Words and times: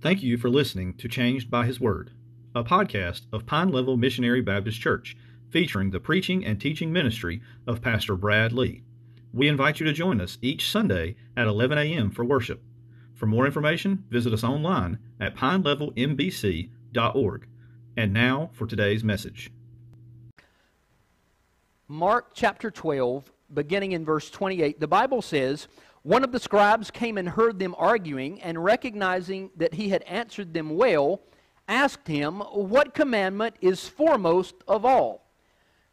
Thank 0.00 0.22
you 0.22 0.38
for 0.38 0.48
listening 0.48 0.94
to 0.94 1.08
Changed 1.08 1.50
by 1.50 1.66
His 1.66 1.80
Word, 1.80 2.12
a 2.54 2.62
podcast 2.62 3.22
of 3.32 3.46
Pine 3.46 3.70
Level 3.70 3.96
Missionary 3.96 4.40
Baptist 4.40 4.80
Church 4.80 5.16
featuring 5.50 5.90
the 5.90 5.98
preaching 5.98 6.44
and 6.44 6.60
teaching 6.60 6.92
ministry 6.92 7.42
of 7.66 7.82
Pastor 7.82 8.14
Brad 8.14 8.52
Lee. 8.52 8.84
We 9.32 9.48
invite 9.48 9.80
you 9.80 9.86
to 9.86 9.92
join 9.92 10.20
us 10.20 10.38
each 10.40 10.70
Sunday 10.70 11.16
at 11.36 11.48
11 11.48 11.78
a.m. 11.78 12.12
for 12.12 12.24
worship. 12.24 12.62
For 13.12 13.26
more 13.26 13.44
information, 13.44 14.04
visit 14.08 14.32
us 14.32 14.44
online 14.44 15.00
at 15.18 15.34
pinelevelmbc.org. 15.34 17.48
And 17.96 18.12
now 18.12 18.50
for 18.52 18.68
today's 18.68 19.02
message. 19.02 19.50
Mark 21.88 22.34
chapter 22.34 22.70
12, 22.70 23.32
beginning 23.52 23.90
in 23.90 24.04
verse 24.04 24.30
28, 24.30 24.78
the 24.78 24.86
Bible 24.86 25.22
says, 25.22 25.66
One 26.02 26.24
of 26.24 26.32
the 26.32 26.40
scribes 26.40 26.90
came 26.90 27.18
and 27.18 27.28
heard 27.28 27.58
them 27.58 27.74
arguing, 27.76 28.40
and 28.40 28.62
recognizing 28.62 29.50
that 29.56 29.74
he 29.74 29.88
had 29.88 30.02
answered 30.02 30.54
them 30.54 30.76
well, 30.76 31.20
asked 31.66 32.06
him, 32.06 32.40
What 32.40 32.94
commandment 32.94 33.56
is 33.60 33.88
foremost 33.88 34.54
of 34.66 34.84
all? 34.84 35.26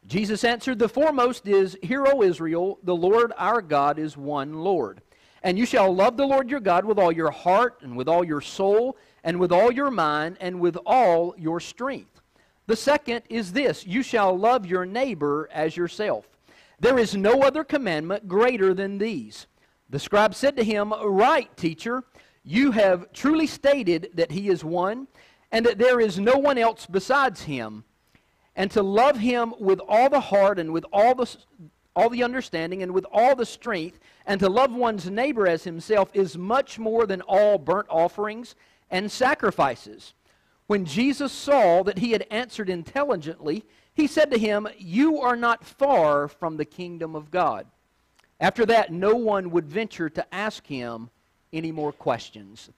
Jesus 0.06 0.44
answered, 0.44 0.78
The 0.78 0.88
foremost 0.88 1.46
is, 1.48 1.76
Hear, 1.82 2.06
O 2.06 2.22
Israel, 2.22 2.78
the 2.82 2.94
Lord 2.94 3.32
our 3.36 3.60
God 3.60 3.98
is 3.98 4.16
one 4.16 4.54
Lord. 4.54 5.02
And 5.42 5.58
you 5.58 5.66
shall 5.66 5.94
love 5.94 6.16
the 6.16 6.26
Lord 6.26 6.50
your 6.50 6.60
God 6.60 6.84
with 6.84 6.98
all 6.98 7.12
your 7.12 7.30
heart, 7.30 7.78
and 7.82 7.96
with 7.96 8.08
all 8.08 8.24
your 8.24 8.40
soul, 8.40 8.96
and 9.22 9.38
with 9.38 9.52
all 9.52 9.72
your 9.72 9.90
mind, 9.90 10.36
and 10.40 10.60
with 10.60 10.76
all 10.86 11.34
your 11.36 11.60
strength. 11.60 12.20
The 12.66 12.76
second 12.76 13.22
is 13.28 13.52
this 13.52 13.86
You 13.86 14.02
shall 14.02 14.36
love 14.36 14.66
your 14.66 14.86
neighbor 14.86 15.48
as 15.52 15.76
yourself. 15.76 16.28
There 16.78 16.98
is 16.98 17.16
no 17.16 17.42
other 17.42 17.64
commandment 17.64 18.28
greater 18.28 18.74
than 18.74 18.98
these. 18.98 19.46
The 19.88 19.98
scribe 19.98 20.34
said 20.34 20.56
to 20.56 20.64
him, 20.64 20.92
Right, 20.92 21.54
teacher, 21.56 22.04
you 22.42 22.72
have 22.72 23.12
truly 23.12 23.46
stated 23.46 24.10
that 24.14 24.32
he 24.32 24.48
is 24.48 24.64
one, 24.64 25.08
and 25.52 25.64
that 25.64 25.78
there 25.78 26.00
is 26.00 26.18
no 26.18 26.36
one 26.36 26.58
else 26.58 26.86
besides 26.86 27.42
him. 27.42 27.84
And 28.56 28.70
to 28.72 28.82
love 28.82 29.18
him 29.18 29.54
with 29.60 29.80
all 29.80 30.08
the 30.08 30.20
heart, 30.20 30.58
and 30.58 30.72
with 30.72 30.84
all 30.92 31.14
the, 31.14 31.36
all 31.94 32.08
the 32.08 32.24
understanding, 32.24 32.82
and 32.82 32.92
with 32.92 33.06
all 33.12 33.36
the 33.36 33.46
strength, 33.46 34.00
and 34.26 34.40
to 34.40 34.48
love 34.48 34.72
one's 34.72 35.08
neighbor 35.08 35.46
as 35.46 35.64
himself 35.64 36.10
is 36.14 36.36
much 36.36 36.78
more 36.78 37.06
than 37.06 37.20
all 37.22 37.58
burnt 37.58 37.86
offerings 37.88 38.54
and 38.90 39.10
sacrifices. 39.10 40.14
When 40.66 40.84
Jesus 40.84 41.32
saw 41.32 41.84
that 41.84 41.98
he 41.98 42.10
had 42.10 42.26
answered 42.30 42.68
intelligently, 42.68 43.64
he 43.94 44.06
said 44.06 44.30
to 44.32 44.38
him, 44.38 44.66
You 44.78 45.20
are 45.20 45.36
not 45.36 45.64
far 45.64 46.28
from 46.28 46.56
the 46.56 46.64
kingdom 46.64 47.14
of 47.14 47.30
God. 47.30 47.66
After 48.40 48.66
that, 48.66 48.92
no 48.92 49.16
one 49.16 49.50
would 49.50 49.66
venture 49.66 50.10
to 50.10 50.34
ask 50.34 50.66
him 50.66 51.10
any 51.52 51.72
more 51.72 51.92
questions. 51.92 52.70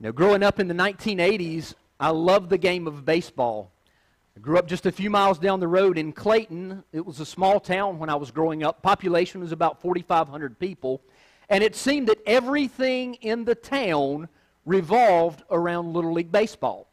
Now, 0.00 0.10
growing 0.10 0.42
up 0.42 0.58
in 0.58 0.68
the 0.68 0.74
1980s, 0.74 1.74
I 2.00 2.10
loved 2.10 2.50
the 2.50 2.58
game 2.58 2.86
of 2.86 3.04
baseball. 3.04 3.70
I 4.36 4.40
grew 4.40 4.58
up 4.58 4.66
just 4.66 4.86
a 4.86 4.92
few 4.92 5.08
miles 5.08 5.38
down 5.38 5.60
the 5.60 5.68
road 5.68 5.96
in 5.96 6.12
Clayton. 6.12 6.84
It 6.92 7.04
was 7.04 7.20
a 7.20 7.26
small 7.26 7.58
town 7.60 7.98
when 7.98 8.10
I 8.10 8.14
was 8.14 8.30
growing 8.30 8.62
up. 8.62 8.82
Population 8.82 9.40
was 9.40 9.52
about 9.52 9.80
4,500 9.80 10.58
people. 10.58 11.00
And 11.48 11.62
it 11.62 11.74
seemed 11.74 12.08
that 12.08 12.18
everything 12.26 13.14
in 13.14 13.44
the 13.44 13.54
town 13.54 14.28
revolved 14.66 15.42
around 15.50 15.92
Little 15.92 16.12
League 16.12 16.32
Baseball. 16.32 16.86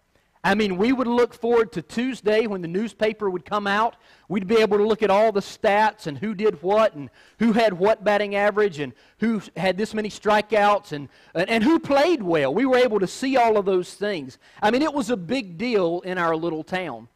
I 0.45 0.55
mean, 0.55 0.75
we 0.75 0.91
would 0.91 1.07
look 1.07 1.33
forward 1.33 1.71
to 1.71 1.81
Tuesday 1.81 2.47
when 2.47 2.61
the 2.61 2.67
newspaper 2.67 3.29
would 3.29 3.45
come 3.45 3.65
out. 3.65 3.95
We'd 4.27 4.45
be 4.45 4.57
able 4.57 4.77
to 4.77 4.85
look 4.85 5.01
at 5.01 5.09
all 5.09 5.31
the 5.31 5.39
stats 5.39 6.05
and 6.05 6.17
who 6.17 6.35
did 6.35 6.61
what 6.61 6.95
and 6.95 7.09
who 7.39 7.53
had 7.53 7.71
what 7.73 8.03
batting 8.03 8.35
average 8.35 8.79
and 8.79 8.93
who 9.19 9.41
had 9.55 9.77
this 9.77 9.93
many 9.93 10.09
strikeouts 10.09 10.91
and, 10.91 11.07
and 11.33 11.63
who 11.63 11.79
played 11.79 12.21
well. 12.21 12.53
We 12.53 12.65
were 12.65 12.77
able 12.77 12.99
to 12.99 13.07
see 13.07 13.37
all 13.37 13.55
of 13.55 13.65
those 13.65 13.93
things. 13.93 14.37
I 14.61 14.69
mean, 14.69 14.81
it 14.81 14.93
was 14.93 15.09
a 15.09 15.17
big 15.17 15.57
deal 15.57 16.01
in 16.01 16.17
our 16.17 16.35
little 16.35 16.63
town. 16.63 17.07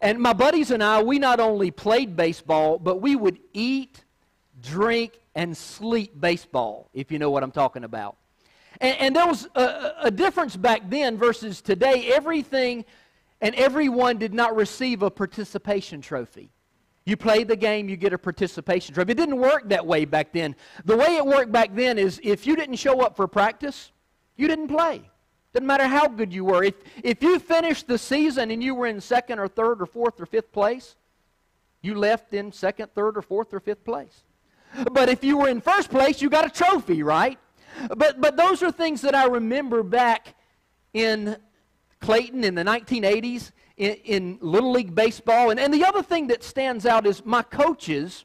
And 0.00 0.20
my 0.20 0.32
buddies 0.32 0.70
and 0.70 0.82
I, 0.82 1.02
we 1.02 1.18
not 1.18 1.40
only 1.40 1.72
played 1.72 2.14
baseball, 2.14 2.78
but 2.78 3.00
we 3.00 3.16
would 3.16 3.40
eat, 3.52 4.04
drink, 4.62 5.18
and 5.34 5.56
sleep 5.56 6.20
baseball, 6.20 6.90
if 6.94 7.10
you 7.10 7.18
know 7.18 7.30
what 7.30 7.42
I'm 7.42 7.50
talking 7.50 7.82
about. 7.82 8.17
And, 8.80 8.96
and 8.98 9.16
there 9.16 9.26
was 9.26 9.48
a, 9.54 9.94
a 10.02 10.10
difference 10.10 10.56
back 10.56 10.88
then 10.88 11.16
versus 11.16 11.60
today. 11.60 12.12
Everything 12.14 12.84
and 13.40 13.54
everyone 13.54 14.18
did 14.18 14.34
not 14.34 14.56
receive 14.56 15.02
a 15.02 15.10
participation 15.10 16.00
trophy. 16.00 16.50
You 17.04 17.16
play 17.16 17.42
the 17.44 17.56
game, 17.56 17.88
you 17.88 17.96
get 17.96 18.12
a 18.12 18.18
participation 18.18 18.94
trophy. 18.94 19.12
It 19.12 19.16
didn't 19.16 19.38
work 19.38 19.68
that 19.70 19.86
way 19.86 20.04
back 20.04 20.32
then. 20.32 20.54
The 20.84 20.96
way 20.96 21.16
it 21.16 21.24
worked 21.24 21.50
back 21.50 21.74
then 21.74 21.96
is 21.96 22.20
if 22.22 22.46
you 22.46 22.54
didn't 22.54 22.76
show 22.76 23.00
up 23.00 23.16
for 23.16 23.26
practice, 23.26 23.92
you 24.36 24.46
didn't 24.46 24.68
play. 24.68 25.02
Doesn't 25.54 25.66
matter 25.66 25.86
how 25.86 26.06
good 26.08 26.32
you 26.32 26.44
were. 26.44 26.62
If, 26.62 26.74
if 27.02 27.22
you 27.22 27.38
finished 27.38 27.88
the 27.88 27.96
season 27.96 28.50
and 28.50 28.62
you 28.62 28.74
were 28.74 28.86
in 28.86 29.00
second 29.00 29.38
or 29.38 29.48
third 29.48 29.80
or 29.80 29.86
fourth 29.86 30.20
or 30.20 30.26
fifth 30.26 30.52
place, 30.52 30.96
you 31.80 31.94
left 31.94 32.34
in 32.34 32.52
second, 32.52 32.92
third, 32.94 33.16
or 33.16 33.22
fourth 33.22 33.54
or 33.54 33.60
fifth 33.60 33.84
place. 33.84 34.24
But 34.92 35.08
if 35.08 35.24
you 35.24 35.38
were 35.38 35.48
in 35.48 35.60
first 35.60 35.90
place, 35.90 36.20
you 36.20 36.28
got 36.28 36.44
a 36.44 36.50
trophy, 36.50 37.02
right? 37.02 37.38
But, 37.96 38.20
but 38.20 38.36
those 38.36 38.62
are 38.62 38.72
things 38.72 39.00
that 39.02 39.14
I 39.14 39.26
remember 39.26 39.82
back 39.82 40.34
in 40.92 41.36
Clayton 42.00 42.44
in 42.44 42.54
the 42.54 42.64
1980s, 42.64 43.52
in, 43.76 43.94
in 44.04 44.38
Little 44.40 44.72
League 44.72 44.94
Baseball. 44.94 45.50
And, 45.50 45.60
and 45.60 45.72
the 45.72 45.84
other 45.84 46.02
thing 46.02 46.28
that 46.28 46.42
stands 46.42 46.86
out 46.86 47.06
is 47.06 47.24
my 47.24 47.42
coaches 47.42 48.24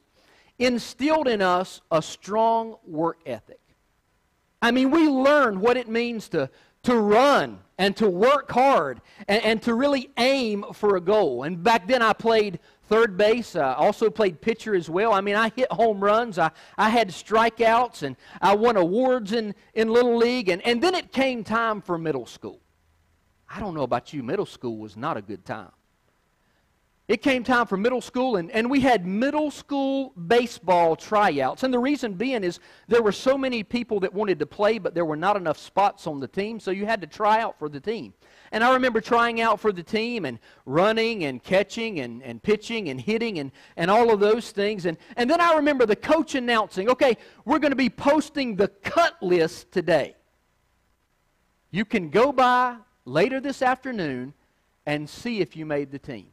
instilled 0.58 1.28
in 1.28 1.42
us 1.42 1.80
a 1.90 2.00
strong 2.00 2.76
work 2.86 3.20
ethic. 3.26 3.60
I 4.62 4.70
mean, 4.70 4.90
we 4.90 5.08
learned 5.08 5.60
what 5.60 5.76
it 5.76 5.88
means 5.88 6.28
to, 6.30 6.48
to 6.84 6.96
run 6.96 7.58
and 7.78 7.96
to 7.96 8.08
work 8.08 8.50
hard 8.52 9.00
and, 9.28 9.42
and 9.42 9.62
to 9.62 9.74
really 9.74 10.10
aim 10.16 10.64
for 10.72 10.96
a 10.96 11.00
goal. 11.00 11.42
And 11.42 11.62
back 11.62 11.86
then 11.86 12.02
I 12.02 12.12
played 12.12 12.60
third 12.88 13.16
base. 13.16 13.56
I 13.56 13.74
also 13.74 14.10
played 14.10 14.40
pitcher 14.40 14.74
as 14.74 14.88
well. 14.88 15.12
I 15.12 15.20
mean, 15.20 15.36
I 15.36 15.50
hit 15.54 15.70
home 15.72 16.02
runs. 16.02 16.38
I, 16.38 16.50
I 16.78 16.90
had 16.90 17.08
strikeouts, 17.08 18.02
and 18.02 18.16
I 18.40 18.54
won 18.54 18.76
awards 18.76 19.32
in, 19.32 19.54
in 19.74 19.88
Little 19.88 20.16
League. 20.16 20.48
And, 20.48 20.62
and 20.62 20.82
then 20.82 20.94
it 20.94 21.12
came 21.12 21.42
time 21.44 21.80
for 21.80 21.98
middle 21.98 22.26
school. 22.26 22.60
I 23.48 23.60
don't 23.60 23.74
know 23.74 23.82
about 23.82 24.12
you, 24.12 24.22
middle 24.22 24.46
school 24.46 24.78
was 24.78 24.96
not 24.96 25.16
a 25.16 25.22
good 25.22 25.44
time. 25.44 25.70
It 27.06 27.20
came 27.20 27.44
time 27.44 27.66
for 27.66 27.76
middle 27.76 28.00
school, 28.00 28.36
and, 28.36 28.50
and 28.50 28.70
we 28.70 28.80
had 28.80 29.04
middle 29.04 29.50
school 29.50 30.14
baseball 30.26 30.96
tryouts. 30.96 31.62
And 31.62 31.72
the 31.72 31.78
reason 31.78 32.14
being 32.14 32.42
is 32.42 32.60
there 32.88 33.02
were 33.02 33.12
so 33.12 33.36
many 33.36 33.62
people 33.62 34.00
that 34.00 34.14
wanted 34.14 34.38
to 34.38 34.46
play, 34.46 34.78
but 34.78 34.94
there 34.94 35.04
were 35.04 35.16
not 35.16 35.36
enough 35.36 35.58
spots 35.58 36.06
on 36.06 36.18
the 36.18 36.26
team, 36.26 36.58
so 36.58 36.70
you 36.70 36.86
had 36.86 37.02
to 37.02 37.06
try 37.06 37.42
out 37.42 37.58
for 37.58 37.68
the 37.68 37.78
team. 37.78 38.14
And 38.52 38.64
I 38.64 38.72
remember 38.72 39.02
trying 39.02 39.42
out 39.42 39.60
for 39.60 39.70
the 39.70 39.82
team 39.82 40.24
and 40.24 40.38
running 40.64 41.24
and 41.24 41.42
catching 41.42 42.00
and, 42.00 42.22
and 42.22 42.42
pitching 42.42 42.88
and 42.88 42.98
hitting 42.98 43.38
and, 43.38 43.52
and 43.76 43.90
all 43.90 44.10
of 44.10 44.18
those 44.18 44.50
things. 44.50 44.86
And, 44.86 44.96
and 45.16 45.28
then 45.28 45.42
I 45.42 45.56
remember 45.56 45.84
the 45.84 45.96
coach 45.96 46.34
announcing, 46.34 46.88
okay, 46.88 47.18
we're 47.44 47.58
going 47.58 47.72
to 47.72 47.76
be 47.76 47.90
posting 47.90 48.56
the 48.56 48.68
cut 48.68 49.22
list 49.22 49.72
today. 49.72 50.16
You 51.70 51.84
can 51.84 52.08
go 52.08 52.32
by 52.32 52.76
later 53.04 53.40
this 53.40 53.60
afternoon 53.60 54.32
and 54.86 55.06
see 55.06 55.40
if 55.40 55.54
you 55.54 55.66
made 55.66 55.90
the 55.90 55.98
team. 55.98 56.28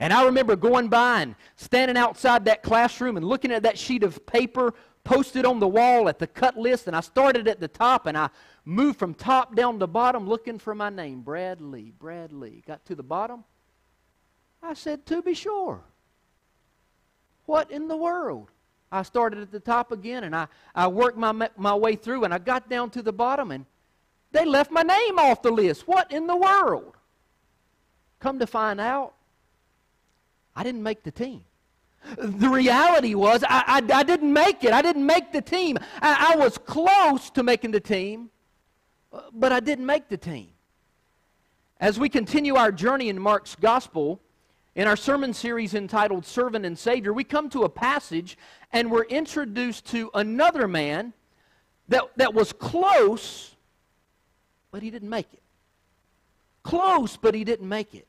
And 0.00 0.12
I 0.12 0.24
remember 0.24 0.56
going 0.56 0.88
by 0.88 1.22
and 1.22 1.34
standing 1.56 1.96
outside 1.96 2.44
that 2.46 2.62
classroom 2.62 3.16
and 3.16 3.24
looking 3.24 3.52
at 3.52 3.62
that 3.62 3.78
sheet 3.78 4.02
of 4.02 4.24
paper 4.26 4.74
posted 5.04 5.44
on 5.44 5.60
the 5.60 5.68
wall 5.68 6.08
at 6.08 6.18
the 6.18 6.26
cut 6.26 6.56
list. 6.56 6.86
And 6.86 6.96
I 6.96 7.00
started 7.00 7.46
at 7.46 7.60
the 7.60 7.68
top 7.68 8.06
and 8.06 8.18
I 8.18 8.28
moved 8.64 8.98
from 8.98 9.14
top 9.14 9.54
down 9.54 9.78
to 9.78 9.86
bottom 9.86 10.26
looking 10.26 10.58
for 10.58 10.74
my 10.74 10.90
name 10.90 11.20
Brad 11.20 11.60
Lee, 11.60 11.92
Brad 11.96 12.32
Lee. 12.32 12.62
Got 12.66 12.84
to 12.86 12.94
the 12.94 13.02
bottom. 13.02 13.44
I 14.62 14.74
said, 14.74 15.06
To 15.06 15.22
be 15.22 15.34
sure. 15.34 15.82
What 17.46 17.70
in 17.70 17.88
the 17.88 17.96
world? 17.96 18.50
I 18.90 19.02
started 19.02 19.40
at 19.40 19.50
the 19.50 19.60
top 19.60 19.92
again 19.92 20.24
and 20.24 20.34
I, 20.34 20.46
I 20.74 20.86
worked 20.86 21.18
my, 21.18 21.50
my 21.56 21.74
way 21.74 21.96
through 21.96 22.24
and 22.24 22.32
I 22.32 22.38
got 22.38 22.68
down 22.70 22.90
to 22.90 23.02
the 23.02 23.12
bottom 23.12 23.50
and 23.50 23.66
they 24.30 24.44
left 24.44 24.70
my 24.70 24.82
name 24.82 25.18
off 25.18 25.42
the 25.42 25.50
list. 25.50 25.86
What 25.86 26.10
in 26.12 26.26
the 26.26 26.36
world? 26.36 26.96
Come 28.20 28.38
to 28.38 28.46
find 28.46 28.80
out, 28.80 29.14
I 30.56 30.62
didn't 30.62 30.82
make 30.82 31.02
the 31.02 31.10
team. 31.10 31.44
The 32.18 32.48
reality 32.48 33.14
was, 33.14 33.42
I, 33.44 33.80
I, 33.90 33.98
I, 34.00 34.02
didn't 34.02 34.32
make 34.32 34.62
it. 34.62 34.72
I 34.72 34.82
didn't 34.82 35.06
make 35.06 35.32
the 35.32 35.40
team. 35.40 35.78
I, 36.02 36.34
I 36.34 36.36
was 36.36 36.58
close 36.58 37.30
to 37.30 37.42
making 37.42 37.70
the 37.70 37.80
team, 37.80 38.30
but 39.32 39.52
I 39.52 39.60
didn't 39.60 39.86
make 39.86 40.08
the 40.08 40.18
team. 40.18 40.50
As 41.80 41.98
we 41.98 42.08
continue 42.08 42.56
our 42.56 42.70
journey 42.70 43.08
in 43.08 43.18
Mark's 43.18 43.56
Gospel, 43.56 44.20
in 44.74 44.86
our 44.86 44.96
sermon 44.96 45.32
series 45.32 45.74
entitled 45.74 46.26
Servant 46.26 46.66
and 46.66 46.78
Savior, 46.78 47.12
we 47.12 47.24
come 47.24 47.48
to 47.50 47.62
a 47.62 47.68
passage 47.68 48.36
and 48.72 48.90
we're 48.90 49.04
introduced 49.04 49.86
to 49.86 50.10
another 50.14 50.68
man 50.68 51.14
that, 51.88 52.04
that 52.16 52.34
was 52.34 52.52
close, 52.52 53.54
but 54.70 54.82
he 54.82 54.90
didn't 54.90 55.10
make 55.10 55.32
it. 55.32 55.42
Close, 56.62 57.16
but 57.16 57.34
he 57.34 57.44
didn't 57.44 57.68
make 57.68 57.94
it. 57.94 58.06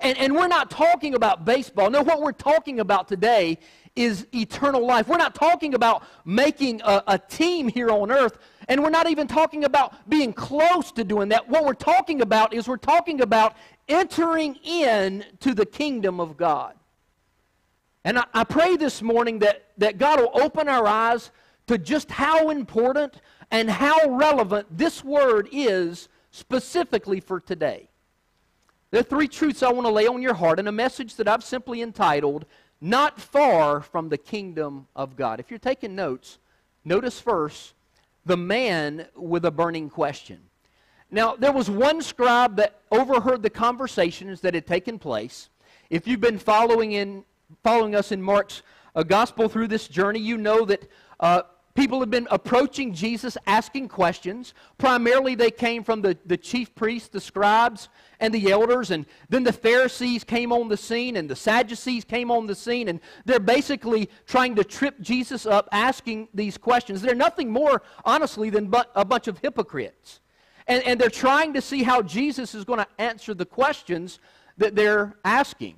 And, 0.00 0.16
and 0.18 0.34
we're 0.34 0.48
not 0.48 0.70
talking 0.70 1.14
about 1.14 1.44
baseball. 1.44 1.90
No, 1.90 2.02
what 2.02 2.20
we're 2.20 2.32
talking 2.32 2.80
about 2.80 3.08
today 3.08 3.58
is 3.96 4.26
eternal 4.32 4.86
life. 4.86 5.08
We're 5.08 5.16
not 5.16 5.34
talking 5.34 5.74
about 5.74 6.04
making 6.24 6.80
a, 6.82 7.02
a 7.08 7.18
team 7.18 7.68
here 7.68 7.90
on 7.90 8.12
earth 8.12 8.38
And 8.68 8.82
we're 8.82 8.90
not 8.90 9.08
even 9.08 9.26
talking 9.26 9.64
about 9.64 10.08
being 10.08 10.32
close 10.32 10.92
to 10.92 11.04
doing 11.04 11.30
that. 11.30 11.48
What 11.48 11.64
we're 11.64 11.72
talking 11.72 12.20
about 12.20 12.52
is 12.52 12.68
we're 12.68 12.76
talking 12.76 13.22
about 13.22 13.56
entering 13.88 14.56
in 14.62 15.24
to 15.40 15.54
the 15.54 15.64
kingdom 15.64 16.20
of 16.20 16.36
God. 16.36 16.74
And 18.04 18.18
I, 18.18 18.24
I 18.34 18.44
pray 18.44 18.76
this 18.76 19.02
morning 19.02 19.38
that, 19.40 19.64
that 19.78 19.98
God 19.98 20.20
will 20.20 20.42
open 20.42 20.68
our 20.68 20.86
eyes 20.86 21.30
to 21.66 21.78
just 21.78 22.10
how 22.10 22.50
important 22.50 23.20
and 23.50 23.70
how 23.70 24.10
relevant 24.10 24.66
this 24.70 25.02
word 25.02 25.48
is 25.50 26.08
specifically 26.30 27.20
for 27.20 27.40
today. 27.40 27.88
There 28.90 29.00
are 29.00 29.04
three 29.04 29.28
truths 29.28 29.62
I 29.62 29.70
want 29.70 29.86
to 29.86 29.92
lay 29.92 30.06
on 30.06 30.22
your 30.22 30.34
heart 30.34 30.58
and 30.58 30.66
a 30.66 30.72
message 30.72 31.16
that 31.16 31.28
I've 31.28 31.44
simply 31.44 31.82
entitled, 31.82 32.46
Not 32.80 33.20
Far 33.20 33.82
from 33.82 34.08
the 34.08 34.16
Kingdom 34.16 34.86
of 34.96 35.14
God. 35.14 35.40
If 35.40 35.50
you're 35.50 35.58
taking 35.58 35.94
notes, 35.94 36.38
notice 36.86 37.20
first 37.20 37.74
the 38.24 38.36
man 38.36 39.06
with 39.14 39.44
a 39.44 39.50
burning 39.50 39.90
question. 39.90 40.40
Now, 41.10 41.36
there 41.36 41.52
was 41.52 41.68
one 41.68 42.00
scribe 42.00 42.56
that 42.56 42.80
overheard 42.90 43.42
the 43.42 43.50
conversations 43.50 44.40
that 44.40 44.54
had 44.54 44.66
taken 44.66 44.98
place. 44.98 45.50
If 45.90 46.06
you've 46.06 46.20
been 46.20 46.38
following, 46.38 46.92
in, 46.92 47.24
following 47.62 47.94
us 47.94 48.10
in 48.10 48.22
Mark's 48.22 48.62
uh, 48.94 49.02
gospel 49.02 49.48
through 49.48 49.68
this 49.68 49.86
journey, 49.86 50.20
you 50.20 50.38
know 50.38 50.64
that 50.64 50.90
uh, 51.20 51.42
People 51.78 52.00
have 52.00 52.10
been 52.10 52.26
approaching 52.32 52.92
Jesus 52.92 53.38
asking 53.46 53.86
questions. 53.86 54.52
Primarily, 54.78 55.36
they 55.36 55.52
came 55.52 55.84
from 55.84 56.02
the, 56.02 56.18
the 56.26 56.36
chief 56.36 56.74
priests, 56.74 57.08
the 57.08 57.20
scribes, 57.20 57.88
and 58.18 58.34
the 58.34 58.50
elders. 58.50 58.90
And 58.90 59.06
then 59.28 59.44
the 59.44 59.52
Pharisees 59.52 60.24
came 60.24 60.52
on 60.52 60.68
the 60.68 60.76
scene, 60.76 61.16
and 61.16 61.30
the 61.30 61.36
Sadducees 61.36 62.02
came 62.02 62.32
on 62.32 62.48
the 62.48 62.54
scene. 62.56 62.88
And 62.88 62.98
they're 63.26 63.38
basically 63.38 64.10
trying 64.26 64.56
to 64.56 64.64
trip 64.64 65.00
Jesus 65.00 65.46
up 65.46 65.68
asking 65.70 66.26
these 66.34 66.58
questions. 66.58 67.00
They're 67.00 67.14
nothing 67.14 67.48
more, 67.48 67.82
honestly, 68.04 68.50
than 68.50 68.66
but 68.66 68.90
a 68.96 69.04
bunch 69.04 69.28
of 69.28 69.38
hypocrites. 69.38 70.18
And, 70.66 70.82
and 70.82 71.00
they're 71.00 71.08
trying 71.08 71.54
to 71.54 71.60
see 71.60 71.84
how 71.84 72.02
Jesus 72.02 72.56
is 72.56 72.64
going 72.64 72.80
to 72.80 72.88
answer 72.98 73.34
the 73.34 73.46
questions 73.46 74.18
that 74.56 74.74
they're 74.74 75.16
asking. 75.24 75.76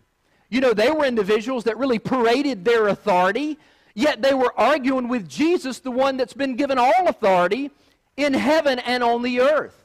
You 0.49 0.62
know, 0.62 0.73
they 0.73 0.91
were 0.91 1.05
individuals 1.05 1.64
that 1.64 1.76
really 1.76 1.99
paraded 1.99 2.64
their 2.64 2.88
authority. 2.88 3.58
Yet 3.94 4.22
they 4.22 4.34
were 4.34 4.52
arguing 4.58 5.08
with 5.08 5.28
Jesus, 5.28 5.81
the 5.81 5.90
one 5.90 6.16
that's 6.16 6.32
been 6.32 6.56
given 6.56 6.78
all 6.78 7.08
authority 7.08 7.70
in 8.16 8.34
heaven 8.34 8.78
and 8.78 9.02
on 9.02 9.22
the 9.22 9.40
earth. 9.40 9.76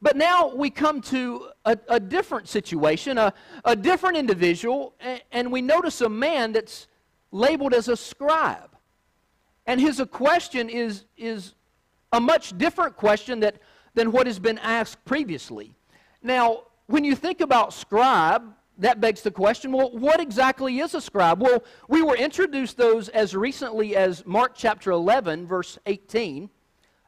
But 0.00 0.16
now 0.16 0.52
we 0.54 0.70
come 0.70 1.00
to 1.02 1.48
a, 1.64 1.78
a 1.88 2.00
different 2.00 2.48
situation, 2.48 3.18
a, 3.18 3.32
a 3.64 3.76
different 3.76 4.16
individual, 4.16 4.94
and, 4.98 5.22
and 5.30 5.52
we 5.52 5.62
notice 5.62 6.00
a 6.00 6.08
man 6.08 6.52
that's 6.52 6.88
labeled 7.30 7.72
as 7.72 7.88
a 7.88 7.96
scribe. 7.96 8.70
And 9.66 9.80
his 9.80 10.02
question 10.10 10.68
is, 10.68 11.04
is 11.16 11.54
a 12.12 12.20
much 12.20 12.56
different 12.58 12.96
question 12.96 13.40
that, 13.40 13.56
than 13.94 14.10
what 14.10 14.26
has 14.26 14.38
been 14.38 14.58
asked 14.58 15.04
previously. 15.04 15.74
Now, 16.22 16.64
when 16.86 17.04
you 17.04 17.14
think 17.14 17.40
about 17.40 17.72
scribe, 17.72 18.42
that 18.82 19.00
begs 19.00 19.22
the 19.22 19.30
question 19.30 19.72
well, 19.72 19.90
what 19.90 20.20
exactly 20.20 20.80
is 20.80 20.94
a 20.94 21.00
scribe? 21.00 21.40
Well, 21.40 21.64
we 21.88 22.02
were 22.02 22.16
introduced 22.16 22.76
those 22.76 23.08
as 23.08 23.34
recently 23.34 23.96
as 23.96 24.26
Mark 24.26 24.52
chapter 24.54 24.90
11, 24.90 25.46
verse 25.46 25.78
18. 25.86 26.50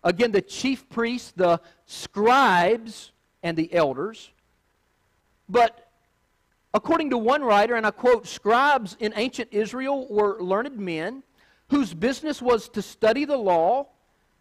Again, 0.02 0.32
the 0.32 0.42
chief 0.42 0.88
priests, 0.88 1.32
the 1.34 1.60
scribes, 1.86 3.12
and 3.42 3.56
the 3.56 3.72
elders. 3.72 4.30
But 5.48 5.88
according 6.72 7.10
to 7.10 7.18
one 7.18 7.42
writer, 7.42 7.74
and 7.74 7.86
I 7.86 7.90
quote, 7.90 8.26
scribes 8.26 8.96
in 9.00 9.12
ancient 9.16 9.48
Israel 9.52 10.06
were 10.08 10.40
learned 10.42 10.78
men 10.78 11.22
whose 11.68 11.92
business 11.92 12.40
was 12.40 12.68
to 12.70 12.82
study 12.82 13.24
the 13.24 13.36
law, 13.36 13.88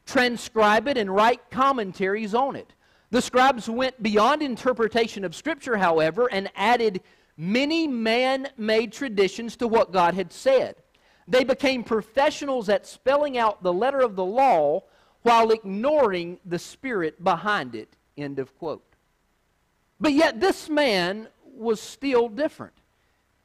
transcribe 0.05 0.87
it, 0.87 0.97
and 0.97 1.13
write 1.13 1.49
commentaries 1.49 2.35
on 2.35 2.55
it. 2.55 2.73
The 3.11 3.21
scribes 3.21 3.69
went 3.69 4.01
beyond 4.01 4.41
interpretation 4.41 5.23
of 5.23 5.35
Scripture, 5.35 5.77
however, 5.77 6.27
and 6.31 6.49
added 6.55 7.01
many 7.37 7.87
man 7.87 8.47
made 8.57 8.91
traditions 8.91 9.55
to 9.57 9.67
what 9.67 9.91
God 9.91 10.13
had 10.13 10.31
said. 10.31 10.75
They 11.27 11.43
became 11.43 11.83
professionals 11.83 12.69
at 12.69 12.85
spelling 12.85 13.37
out 13.37 13.63
the 13.63 13.73
letter 13.73 14.01
of 14.01 14.15
the 14.15 14.25
law 14.25 14.83
while 15.21 15.51
ignoring 15.51 16.39
the 16.45 16.59
spirit 16.59 17.23
behind 17.23 17.75
it. 17.75 17.95
End 18.17 18.39
of 18.39 18.57
quote. 18.57 18.83
But 19.99 20.13
yet, 20.13 20.39
this 20.39 20.69
man 20.69 21.29
was 21.45 21.79
still 21.79 22.27
different. 22.27 22.73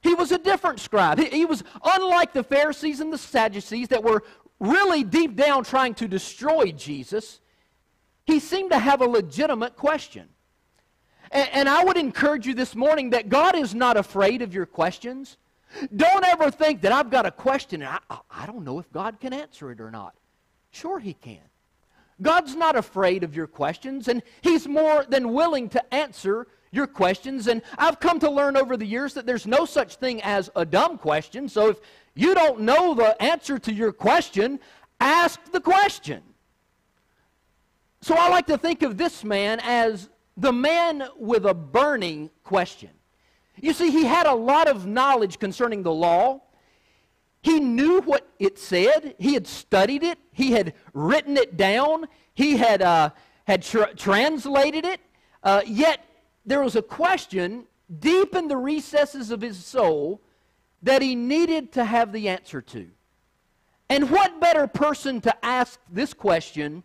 He 0.01 0.15
was 0.15 0.33
a 0.33 0.39
different 0.39 0.81
scribe. 0.81 1.19
He, 1.19 1.27
he, 1.27 1.45
was 1.45 1.63
unlike 1.85 2.33
the 2.33 2.43
Pharisees 2.43 3.01
and 3.01 3.13
the 3.13 3.19
Sadducees 3.19 3.89
that 3.89 4.03
were 4.03 4.25
really 4.59 5.05
deep 5.05 5.37
down 5.37 5.63
trying 5.63 5.95
to 5.95 6.09
destroy 6.09 6.73
Jesus 6.73 7.41
he 8.29 8.41
seemed 8.41 8.73
to 8.73 8.79
have 8.79 9.01
a 9.01 9.07
legitimate 9.07 9.75
question. 9.75 10.29
And, 11.31 11.49
and 11.53 11.69
I 11.69 11.85
would 11.85 11.97
encourage 11.97 12.47
you 12.47 12.55
this 12.55 12.75
morning 12.75 13.11
that 13.11 13.29
God 13.29 13.57
is 13.57 13.75
not 13.75 13.97
afraid 13.97 14.43
of 14.43 14.55
your 14.55 14.67
questions. 14.67 15.37
Don't 15.95 16.25
ever 16.25 16.51
think 16.51 16.81
that 16.83 16.93
I've 16.93 17.11
got 17.11 17.27
a 17.27 17.31
question 17.31 17.83
and 17.83 17.99
I, 18.11 18.19
I 18.31 18.47
don't 18.47 18.65
know 18.65 18.79
if 18.79 18.91
God 18.93 19.21
can 19.21 19.33
answer 19.33 19.71
it 19.71 19.81
or 19.81 19.91
not. 19.91 20.15
Sure, 20.71 20.99
He 20.99 21.15
can. 21.15 21.41
God's 22.21 22.57
not 22.57 22.77
afraid 22.77 23.23
of 23.23 23.37
your 23.37 23.47
questions, 23.47 24.09
and 24.09 24.23
He's 24.41 24.67
more 24.67 25.05
than 25.09 25.33
willing 25.33 25.69
to 25.71 25.95
answer 25.95 26.47
your 26.73 26.87
questions. 26.87 27.47
And 27.47 27.63
I've 27.79 28.01
come 28.01 28.19
to 28.21 28.31
learn 28.31 28.57
over 28.57 28.77
the 28.77 28.87
years 28.87 29.15
that 29.15 29.25
there's 29.25 29.47
no 29.47 29.65
such 29.65 29.97
thing 29.97 30.21
as 30.23 30.51
a 30.57 30.65
dumb 30.65 30.99
question. 30.99 31.49
So 31.49 31.69
if 31.69 31.79
you 32.15 32.35
don't 32.35 32.61
know 32.61 32.95
the 32.95 33.21
answer 33.23 33.59
to 33.59 33.73
your 33.73 33.93
question, 33.93 34.59
ask 35.01 35.41
the 35.53 35.61
question. 35.61 36.23
So 38.01 38.15
I 38.15 38.29
like 38.29 38.47
to 38.47 38.59
think 38.59 38.83
of 38.83 38.97
this 38.97 39.25
man 39.25 39.61
as 39.63 40.09
the 40.39 40.53
man 40.53 41.03
with 41.17 41.45
a 41.45 41.53
burning 41.53 42.31
question. 42.45 42.91
You 43.61 43.73
see, 43.73 43.91
he 43.91 44.05
had 44.05 44.27
a 44.27 44.35
lot 44.35 44.69
of 44.69 44.87
knowledge 44.87 45.41
concerning 45.41 45.83
the 45.83 45.93
law. 45.93 46.43
He 47.43 47.59
knew 47.59 48.01
what 48.03 48.29
it 48.39 48.57
said. 48.57 49.17
He 49.19 49.35
had 49.35 49.49
studied 49.49 50.05
it. 50.05 50.19
He 50.33 50.53
had 50.53 50.75
written 50.95 51.37
it 51.37 51.57
down. 51.57 52.07
He 52.35 52.57
had, 52.57 52.83
uh, 52.83 53.11
had 53.49 53.63
tra- 53.63 53.95
translated 53.95 54.85
it. 54.85 55.01
Uh, 55.43 55.63
yet 55.67 56.05
there 56.47 56.63
was 56.63 56.77
a 56.77 56.83
question 56.83 57.67
deep 57.99 58.37
in 58.37 58.47
the 58.47 58.57
recesses 58.57 59.33
of 59.33 59.41
his 59.41 59.65
soul 59.65 60.21
that 60.83 61.03
he 61.03 61.17
needed 61.17 61.73
to 61.73 61.85
have 61.85 62.13
the 62.13 62.29
answer 62.29 62.63
to. 62.63 62.89
And 63.91 64.09
what 64.11 64.41
better 64.41 64.69
person 64.69 65.21
to 65.23 65.45
ask 65.45 65.81
this 65.91 66.15
question 66.15 66.85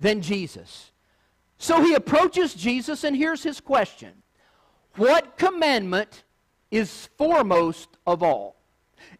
than 0.00 0.20
Jesus. 0.20 0.90
So 1.58 1.82
he 1.82 1.94
approaches 1.94 2.54
Jesus, 2.54 3.02
and 3.04 3.16
here's 3.16 3.42
his 3.42 3.60
question 3.60 4.22
What 4.94 5.36
commandment 5.36 6.24
is 6.70 7.08
foremost 7.18 7.88
of 8.06 8.22
all? 8.22 8.56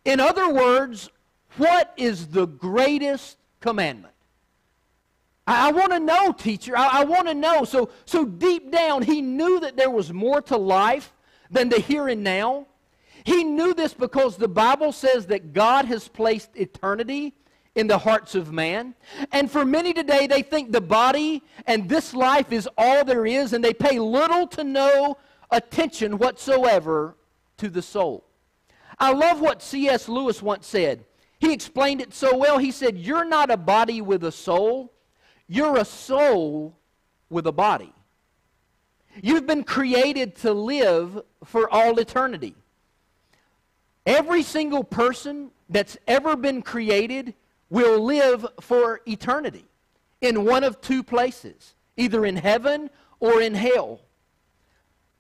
In 0.05 0.21
other 0.21 0.53
words, 0.53 1.11
what 1.57 1.93
is 1.97 2.29
the 2.29 2.47
greatest 2.47 3.39
commandment? 3.61 4.15
I, 5.47 5.69
I 5.69 5.73
want 5.73 5.93
to 5.93 6.01
know, 6.01 6.33
teacher. 6.33 6.77
I, 6.77 7.01
I 7.01 7.05
want 7.05 7.27
to 7.27 7.35
know. 7.35 7.65
So, 7.65 7.91
so 8.05 8.25
deep 8.25 8.71
down, 8.71 9.03
he 9.03 9.21
knew 9.21 9.59
that 9.61 9.77
there 9.77 9.91
was 9.91 10.13
more 10.13 10.41
to 10.43 10.57
life 10.57 11.13
than 11.51 11.69
the 11.69 11.81
here 11.81 12.09
and 12.09 12.23
now. 12.23 12.67
He 13.25 13.43
knew 13.43 13.75
this 13.75 13.93
because 13.95 14.37
the 14.37 14.49
Bible 14.49 14.93
says 14.93 15.27
that 15.27 15.53
God 15.53 15.87
has 15.87 16.07
placed 16.07 16.51
eternity 16.55 17.35
in 17.79 17.87
the 17.87 17.99
hearts 17.99 18.35
of 18.35 18.53
man. 18.53 18.93
And 19.31 19.49
for 19.49 19.65
many 19.65 19.93
today, 19.93 20.27
they 20.27 20.43
think 20.43 20.73
the 20.73 20.81
body 20.81 21.45
and 21.65 21.89
this 21.89 22.13
life 22.13 22.51
is 22.51 22.69
all 22.77 23.05
there 23.05 23.25
is, 23.25 23.53
and 23.53 23.63
they 23.63 23.73
pay 23.73 24.01
little 24.01 24.49
to 24.49 24.65
no 24.65 25.17
attention 25.53 26.19
whatsoever 26.19 27.17
to 27.59 27.71
the 27.71 27.81
soul. 27.81 28.25
I 28.99 29.13
love 29.13 29.41
what 29.41 29.63
C.S. 29.63 30.09
Lewis 30.09 30.43
once 30.43 30.67
said. 30.67 31.05
He 31.39 31.53
explained 31.53 32.01
it 32.01 32.13
so 32.13 32.37
well. 32.37 32.59
He 32.59 32.73
said, 32.73 32.99
You're 32.99 33.25
not 33.25 33.49
a 33.49 33.57
body 33.57 34.01
with 34.01 34.25
a 34.25 34.33
soul, 34.33 34.93
you're 35.47 35.77
a 35.77 35.85
soul 35.85 36.77
with 37.31 37.47
a 37.47 37.53
body. 37.53 37.93
You've 39.23 39.47
been 39.47 39.63
created 39.63 40.35
to 40.37 40.53
live 40.53 41.23
for 41.45 41.73
all 41.73 41.99
eternity. 41.99 42.57
Every 44.05 44.43
single 44.43 44.83
person 44.83 45.51
that's 45.69 45.97
ever 46.09 46.35
been 46.35 46.63
created 46.63 47.35
will 47.71 48.03
live 48.03 48.47
for 48.61 49.01
eternity 49.07 49.67
in 50.21 50.45
one 50.45 50.65
of 50.65 50.81
two 50.81 51.03
places, 51.03 51.75
either 51.97 52.25
in 52.25 52.37
heaven 52.37 52.91
or 53.21 53.41
in 53.41 53.55
hell. 53.55 54.01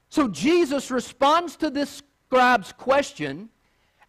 So 0.08 0.28
Jesus 0.28 0.90
responds 0.90 1.56
to 1.56 1.70
this 1.70 2.02
scribe's 2.28 2.72
question, 2.72 3.50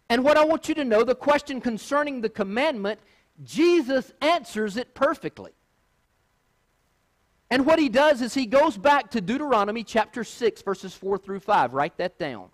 and 0.08 0.24
what 0.24 0.36
I 0.36 0.44
want 0.44 0.68
you 0.68 0.74
to 0.76 0.84
know 0.84 1.04
the 1.04 1.14
question 1.14 1.60
concerning 1.60 2.20
the 2.20 2.28
commandment, 2.28 3.00
Jesus 3.44 4.12
answers 4.20 4.76
it 4.76 4.94
perfectly. 4.94 5.52
And 7.50 7.66
what 7.66 7.78
he 7.78 7.88
does 7.88 8.22
is 8.22 8.32
he 8.32 8.46
goes 8.46 8.78
back 8.78 9.10
to 9.10 9.20
Deuteronomy 9.20 9.82
chapter 9.82 10.22
6, 10.22 10.62
verses 10.62 10.94
4 10.94 11.18
through 11.18 11.40
5. 11.40 11.74
Write 11.74 11.96
that 11.98 12.18
down. 12.18 12.48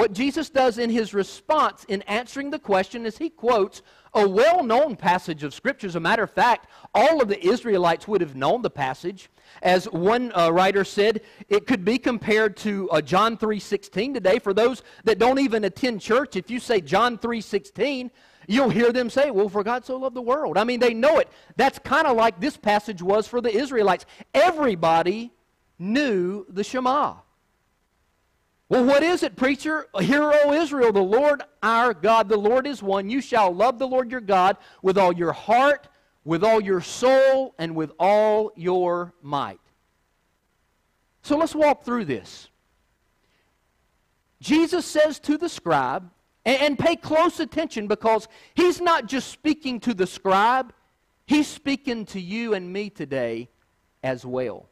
What 0.00 0.14
Jesus 0.14 0.48
does 0.48 0.78
in 0.78 0.88
his 0.88 1.12
response 1.12 1.84
in 1.84 2.00
answering 2.02 2.48
the 2.48 2.58
question 2.58 3.04
is 3.04 3.18
he 3.18 3.28
quotes 3.28 3.82
a 4.14 4.26
well 4.26 4.64
known 4.64 4.96
passage 4.96 5.42
of 5.42 5.52
Scripture. 5.52 5.88
As 5.88 5.94
a 5.94 6.00
matter 6.00 6.22
of 6.22 6.30
fact, 6.30 6.70
all 6.94 7.20
of 7.20 7.28
the 7.28 7.38
Israelites 7.46 8.08
would 8.08 8.22
have 8.22 8.34
known 8.34 8.62
the 8.62 8.70
passage. 8.70 9.28
As 9.60 9.84
one 9.90 10.32
uh, 10.34 10.48
writer 10.52 10.84
said, 10.84 11.20
it 11.50 11.66
could 11.66 11.84
be 11.84 11.98
compared 11.98 12.56
to 12.58 12.88
uh, 12.88 13.02
John 13.02 13.36
3.16 13.36 14.14
today. 14.14 14.38
For 14.38 14.54
those 14.54 14.82
that 15.04 15.18
don't 15.18 15.38
even 15.38 15.64
attend 15.64 16.00
church, 16.00 16.34
if 16.34 16.50
you 16.50 16.60
say 16.60 16.80
John 16.80 17.18
3.16, 17.18 18.10
you'll 18.48 18.70
hear 18.70 18.92
them 18.92 19.10
say, 19.10 19.30
well, 19.30 19.50
for 19.50 19.62
God 19.62 19.84
so 19.84 19.98
loved 19.98 20.16
the 20.16 20.22
world. 20.22 20.56
I 20.56 20.64
mean, 20.64 20.80
they 20.80 20.94
know 20.94 21.18
it. 21.18 21.28
That's 21.56 21.78
kind 21.78 22.06
of 22.06 22.16
like 22.16 22.40
this 22.40 22.56
passage 22.56 23.02
was 23.02 23.28
for 23.28 23.42
the 23.42 23.54
Israelites. 23.54 24.06
Everybody 24.32 25.30
knew 25.78 26.46
the 26.48 26.64
Shema. 26.64 27.16
Well, 28.70 28.84
what 28.84 29.02
is 29.02 29.24
it, 29.24 29.34
preacher? 29.34 29.88
Hear, 29.98 30.22
O 30.22 30.52
Israel, 30.52 30.92
the 30.92 31.02
Lord 31.02 31.42
our 31.60 31.92
God, 31.92 32.28
the 32.28 32.36
Lord 32.36 32.68
is 32.68 32.80
one. 32.80 33.10
You 33.10 33.20
shall 33.20 33.52
love 33.52 33.80
the 33.80 33.88
Lord 33.88 34.12
your 34.12 34.20
God 34.20 34.56
with 34.80 34.96
all 34.96 35.12
your 35.12 35.32
heart, 35.32 35.88
with 36.24 36.44
all 36.44 36.60
your 36.60 36.80
soul, 36.80 37.52
and 37.58 37.74
with 37.74 37.90
all 37.98 38.52
your 38.54 39.12
might. 39.22 39.58
So 41.22 41.36
let's 41.36 41.52
walk 41.52 41.82
through 41.82 42.04
this. 42.04 42.48
Jesus 44.40 44.86
says 44.86 45.18
to 45.18 45.36
the 45.36 45.48
scribe, 45.48 46.08
and, 46.46 46.78
pay 46.78 46.94
close 46.94 47.40
attention 47.40 47.88
because 47.88 48.28
he's 48.54 48.80
not 48.80 49.06
just 49.06 49.30
speaking 49.30 49.80
to 49.80 49.94
the 49.94 50.06
scribe, 50.06 50.72
he's 51.26 51.48
speaking 51.48 52.06
to 52.06 52.20
you 52.20 52.54
and 52.54 52.72
me 52.72 52.88
today 52.88 53.48
as 54.04 54.24
well. 54.24 54.68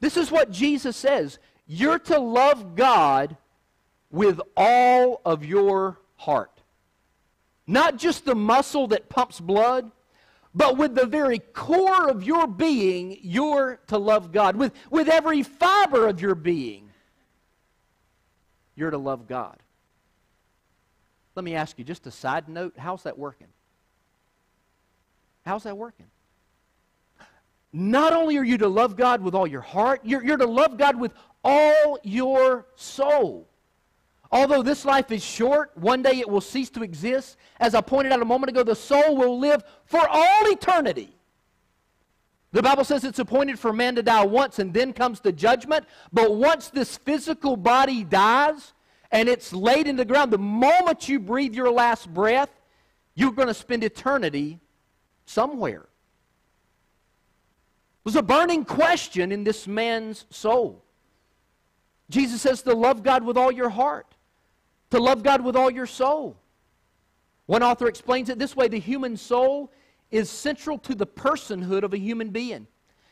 This 0.00 0.16
is 0.16 0.30
what 0.30 0.50
Jesus 0.50 0.96
says. 0.96 1.38
You're 1.66 1.98
to 2.00 2.18
love 2.18 2.76
God 2.76 3.36
with 4.10 4.40
all 4.56 5.20
of 5.24 5.44
your 5.44 5.98
heart. 6.16 6.50
Not 7.66 7.96
just 7.96 8.24
the 8.24 8.34
muscle 8.34 8.88
that 8.88 9.08
pumps 9.08 9.40
blood, 9.40 9.90
but 10.54 10.76
with 10.76 10.94
the 10.94 11.06
very 11.06 11.38
core 11.38 12.08
of 12.08 12.22
your 12.22 12.46
being, 12.46 13.18
you're 13.22 13.80
to 13.88 13.98
love 13.98 14.30
God. 14.30 14.56
With, 14.56 14.72
with 14.90 15.08
every 15.08 15.42
fiber 15.42 16.06
of 16.06 16.20
your 16.20 16.34
being, 16.34 16.90
you're 18.76 18.90
to 18.90 18.98
love 18.98 19.26
God. 19.26 19.56
Let 21.34 21.44
me 21.44 21.54
ask 21.54 21.78
you 21.78 21.84
just 21.84 22.06
a 22.06 22.10
side 22.10 22.48
note 22.48 22.74
how's 22.76 23.02
that 23.02 23.18
working? 23.18 23.48
How's 25.44 25.64
that 25.64 25.76
working? 25.76 26.06
Not 27.72 28.12
only 28.12 28.38
are 28.38 28.44
you 28.44 28.58
to 28.58 28.68
love 28.68 28.96
God 28.96 29.20
with 29.20 29.34
all 29.34 29.48
your 29.48 29.60
heart, 29.60 30.02
you're, 30.04 30.24
you're 30.24 30.36
to 30.36 30.46
love 30.46 30.78
God 30.78 30.96
with 30.96 31.12
all 31.44 31.98
your 32.02 32.66
soul. 32.74 33.48
Although 34.32 34.62
this 34.62 34.84
life 34.84 35.12
is 35.12 35.24
short, 35.24 35.70
one 35.76 36.02
day 36.02 36.18
it 36.18 36.28
will 36.28 36.40
cease 36.40 36.70
to 36.70 36.82
exist. 36.82 37.36
As 37.60 37.74
I 37.74 37.80
pointed 37.80 38.12
out 38.12 38.22
a 38.22 38.24
moment 38.24 38.50
ago, 38.50 38.64
the 38.64 38.74
soul 38.74 39.16
will 39.16 39.38
live 39.38 39.62
for 39.84 40.08
all 40.08 40.50
eternity. 40.50 41.14
The 42.50 42.62
Bible 42.62 42.84
says 42.84 43.04
it's 43.04 43.18
appointed 43.18 43.58
for 43.58 43.72
man 43.72 43.96
to 43.96 44.02
die 44.02 44.24
once 44.24 44.60
and 44.60 44.72
then 44.72 44.92
comes 44.92 45.20
the 45.20 45.32
judgment. 45.32 45.86
But 46.12 46.36
once 46.36 46.68
this 46.68 46.96
physical 46.96 47.56
body 47.56 48.04
dies 48.04 48.72
and 49.10 49.28
it's 49.28 49.52
laid 49.52 49.88
in 49.88 49.96
the 49.96 50.04
ground, 50.04 50.32
the 50.32 50.38
moment 50.38 51.08
you 51.08 51.18
breathe 51.18 51.54
your 51.54 51.70
last 51.70 52.12
breath, 52.12 52.50
you're 53.14 53.32
going 53.32 53.48
to 53.48 53.54
spend 53.54 53.82
eternity 53.84 54.60
somewhere. 55.26 55.86
There's 58.04 58.16
a 58.16 58.22
burning 58.22 58.64
question 58.64 59.32
in 59.32 59.44
this 59.44 59.66
man's 59.66 60.24
soul. 60.30 60.83
Jesus 62.10 62.42
says 62.42 62.62
to 62.62 62.74
love 62.74 63.02
God 63.02 63.24
with 63.24 63.36
all 63.36 63.50
your 63.50 63.70
heart, 63.70 64.14
to 64.90 64.98
love 64.98 65.22
God 65.22 65.42
with 65.42 65.56
all 65.56 65.70
your 65.70 65.86
soul. 65.86 66.36
One 67.46 67.62
author 67.62 67.88
explains 67.88 68.28
it 68.28 68.38
this 68.38 68.56
way 68.56 68.68
the 68.68 68.78
human 68.78 69.16
soul 69.16 69.70
is 70.10 70.30
central 70.30 70.78
to 70.78 70.94
the 70.94 71.06
personhood 71.06 71.82
of 71.82 71.92
a 71.92 71.98
human 71.98 72.30
being. 72.30 72.66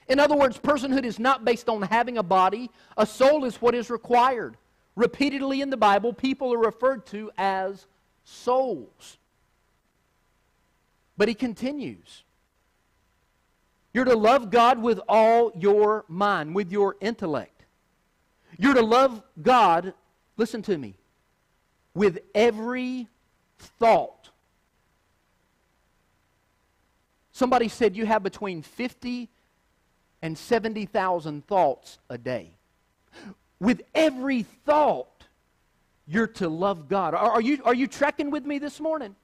In 0.09 0.19
other 0.21 0.37
words, 0.37 0.59
personhood 0.59 1.05
is 1.05 1.19
not 1.19 1.45
based 1.45 1.69
on 1.69 1.83
having 1.83 2.19
a 2.19 2.23
body, 2.23 2.71
a 2.97 3.07
soul 3.07 3.45
is 3.45 3.57
what 3.57 3.75
is 3.75 3.91
required. 3.91 4.57
Repeatedly 4.95 5.63
in 5.63 5.71
the 5.71 5.77
Bible, 5.77 6.13
people 6.13 6.53
are 6.53 6.59
referred 6.59 7.07
to 7.07 7.31
as 7.39 7.87
souls. 8.25 9.19
But 11.17 11.29
he 11.29 11.35
continues. 11.35 12.25
You're 13.95 14.05
to 14.05 14.17
love 14.17 14.51
God 14.51 14.81
with 14.81 15.01
all 15.09 15.53
your 15.55 16.05
mind, 16.09 16.55
with 16.55 16.73
your 16.73 16.97
intellect. 17.01 17.52
You're 18.63 18.75
to 18.75 18.83
love 18.83 19.21
God, 19.43 19.93
listen 20.37 20.63
to 20.63 20.79
me, 20.79 20.95
with 21.95 22.21
every 22.33 23.09
thought. 23.59 24.31
Somebody 27.33 27.67
said 27.67 27.97
you 27.97 28.07
have 28.07 28.23
between 28.23 28.63
50 28.63 29.29
and 30.23 30.39
70,000 30.39 31.45
thoughts 31.45 31.99
a 32.09 32.17
day. 32.17 32.51
With 33.59 33.83
every 33.97 34.45
thought, 34.45 35.25
you're 36.07 36.29
to 36.29 36.49
love 36.49 36.89
God. 36.89 37.15
Are, 37.15 37.41
you, 37.41 37.61
are 37.65 37.75
you 37.75 37.89
trekking 37.89 38.31
with 38.31 38.47
me 38.47 38.61
this 38.61 38.79
morning? 38.79 39.17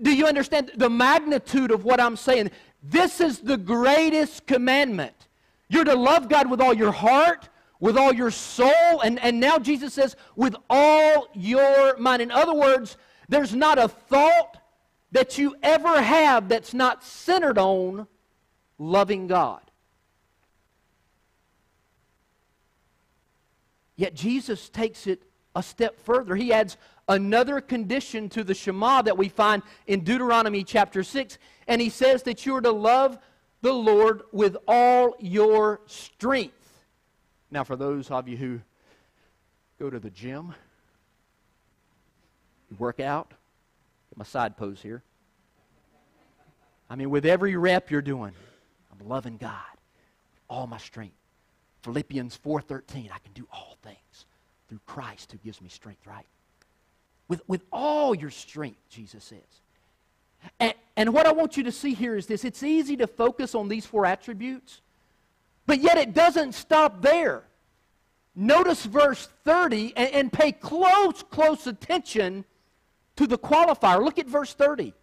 Do 0.00 0.14
you 0.14 0.28
understand 0.28 0.70
the 0.76 0.88
magnitude 0.88 1.72
of 1.72 1.84
what 1.84 2.00
I'm 2.00 2.16
saying? 2.16 2.52
This 2.80 3.20
is 3.20 3.40
the 3.40 3.56
greatest 3.56 4.46
commandment. 4.46 5.26
You're 5.68 5.82
to 5.82 5.96
love 5.96 6.28
God 6.28 6.48
with 6.48 6.60
all 6.60 6.74
your 6.74 6.92
heart, 6.92 7.48
with 7.80 7.96
all 7.96 8.12
your 8.12 8.30
soul. 8.30 9.00
And, 9.02 9.18
and 9.20 9.40
now 9.40 9.58
Jesus 9.58 9.94
says, 9.94 10.16
with 10.34 10.54
all 10.68 11.28
your 11.34 11.96
mind. 11.98 12.22
In 12.22 12.30
other 12.30 12.54
words, 12.54 12.96
there's 13.28 13.54
not 13.54 13.78
a 13.78 13.88
thought 13.88 14.58
that 15.12 15.38
you 15.38 15.56
ever 15.62 16.00
have 16.00 16.48
that's 16.48 16.74
not 16.74 17.02
centered 17.02 17.58
on 17.58 18.06
loving 18.78 19.26
God. 19.26 19.62
Yet 23.96 24.14
Jesus 24.14 24.68
takes 24.68 25.06
it 25.06 25.22
a 25.54 25.62
step 25.62 25.98
further. 25.98 26.36
He 26.36 26.52
adds 26.52 26.76
another 27.08 27.60
condition 27.60 28.28
to 28.30 28.44
the 28.44 28.52
Shema 28.54 29.02
that 29.02 29.16
we 29.16 29.28
find 29.28 29.62
in 29.86 30.04
Deuteronomy 30.04 30.64
chapter 30.64 31.02
6. 31.02 31.38
And 31.66 31.80
he 31.80 31.88
says 31.88 32.22
that 32.24 32.44
you 32.44 32.54
are 32.56 32.60
to 32.60 32.72
love 32.72 33.18
the 33.62 33.72
Lord 33.72 34.22
with 34.32 34.56
all 34.68 35.16
your 35.18 35.80
strength. 35.86 36.65
Now, 37.50 37.64
for 37.64 37.76
those 37.76 38.10
of 38.10 38.28
you 38.28 38.36
who 38.36 38.60
go 39.78 39.90
to 39.90 39.98
the 39.98 40.10
gym, 40.10 40.54
work 42.78 43.00
out, 43.00 43.30
get 43.30 44.16
my 44.16 44.24
side 44.24 44.56
pose 44.56 44.80
here. 44.82 45.02
I 46.88 46.96
mean, 46.96 47.10
with 47.10 47.26
every 47.26 47.56
rep 47.56 47.90
you're 47.90 48.02
doing, 48.02 48.32
I'm 48.92 49.08
loving 49.08 49.36
God 49.36 49.52
all 50.48 50.66
my 50.66 50.78
strength. 50.78 51.16
Philippians 51.82 52.36
4:13, 52.36 53.10
I 53.12 53.18
can 53.18 53.32
do 53.32 53.46
all 53.52 53.76
things 53.82 54.26
through 54.68 54.80
Christ 54.86 55.32
who 55.32 55.38
gives 55.38 55.60
me 55.60 55.68
strength, 55.68 56.06
right? 56.06 56.26
With, 57.28 57.42
with 57.48 57.62
all 57.72 58.14
your 58.14 58.30
strength, 58.30 58.80
Jesus 58.88 59.24
says. 59.24 59.60
And, 60.60 60.74
and 60.96 61.12
what 61.12 61.26
I 61.26 61.32
want 61.32 61.56
you 61.56 61.64
to 61.64 61.72
see 61.72 61.94
here 61.94 62.16
is 62.16 62.26
this 62.26 62.44
it's 62.44 62.62
easy 62.62 62.96
to 62.96 63.06
focus 63.06 63.54
on 63.54 63.68
these 63.68 63.86
four 63.86 64.06
attributes 64.06 64.80
but 65.66 65.80
yet 65.80 65.98
it 65.98 66.14
doesn't 66.14 66.52
stop 66.52 67.02
there. 67.02 67.44
Notice 68.34 68.84
verse 68.84 69.28
30 69.44 69.94
and, 69.96 70.10
and 70.10 70.32
pay 70.32 70.52
close, 70.52 71.22
close 71.22 71.66
attention 71.66 72.44
to 73.16 73.26
the 73.26 73.38
qualifier. 73.38 74.02
Look 74.02 74.18
at 74.18 74.26
verse 74.26 74.52
30. 74.52 74.94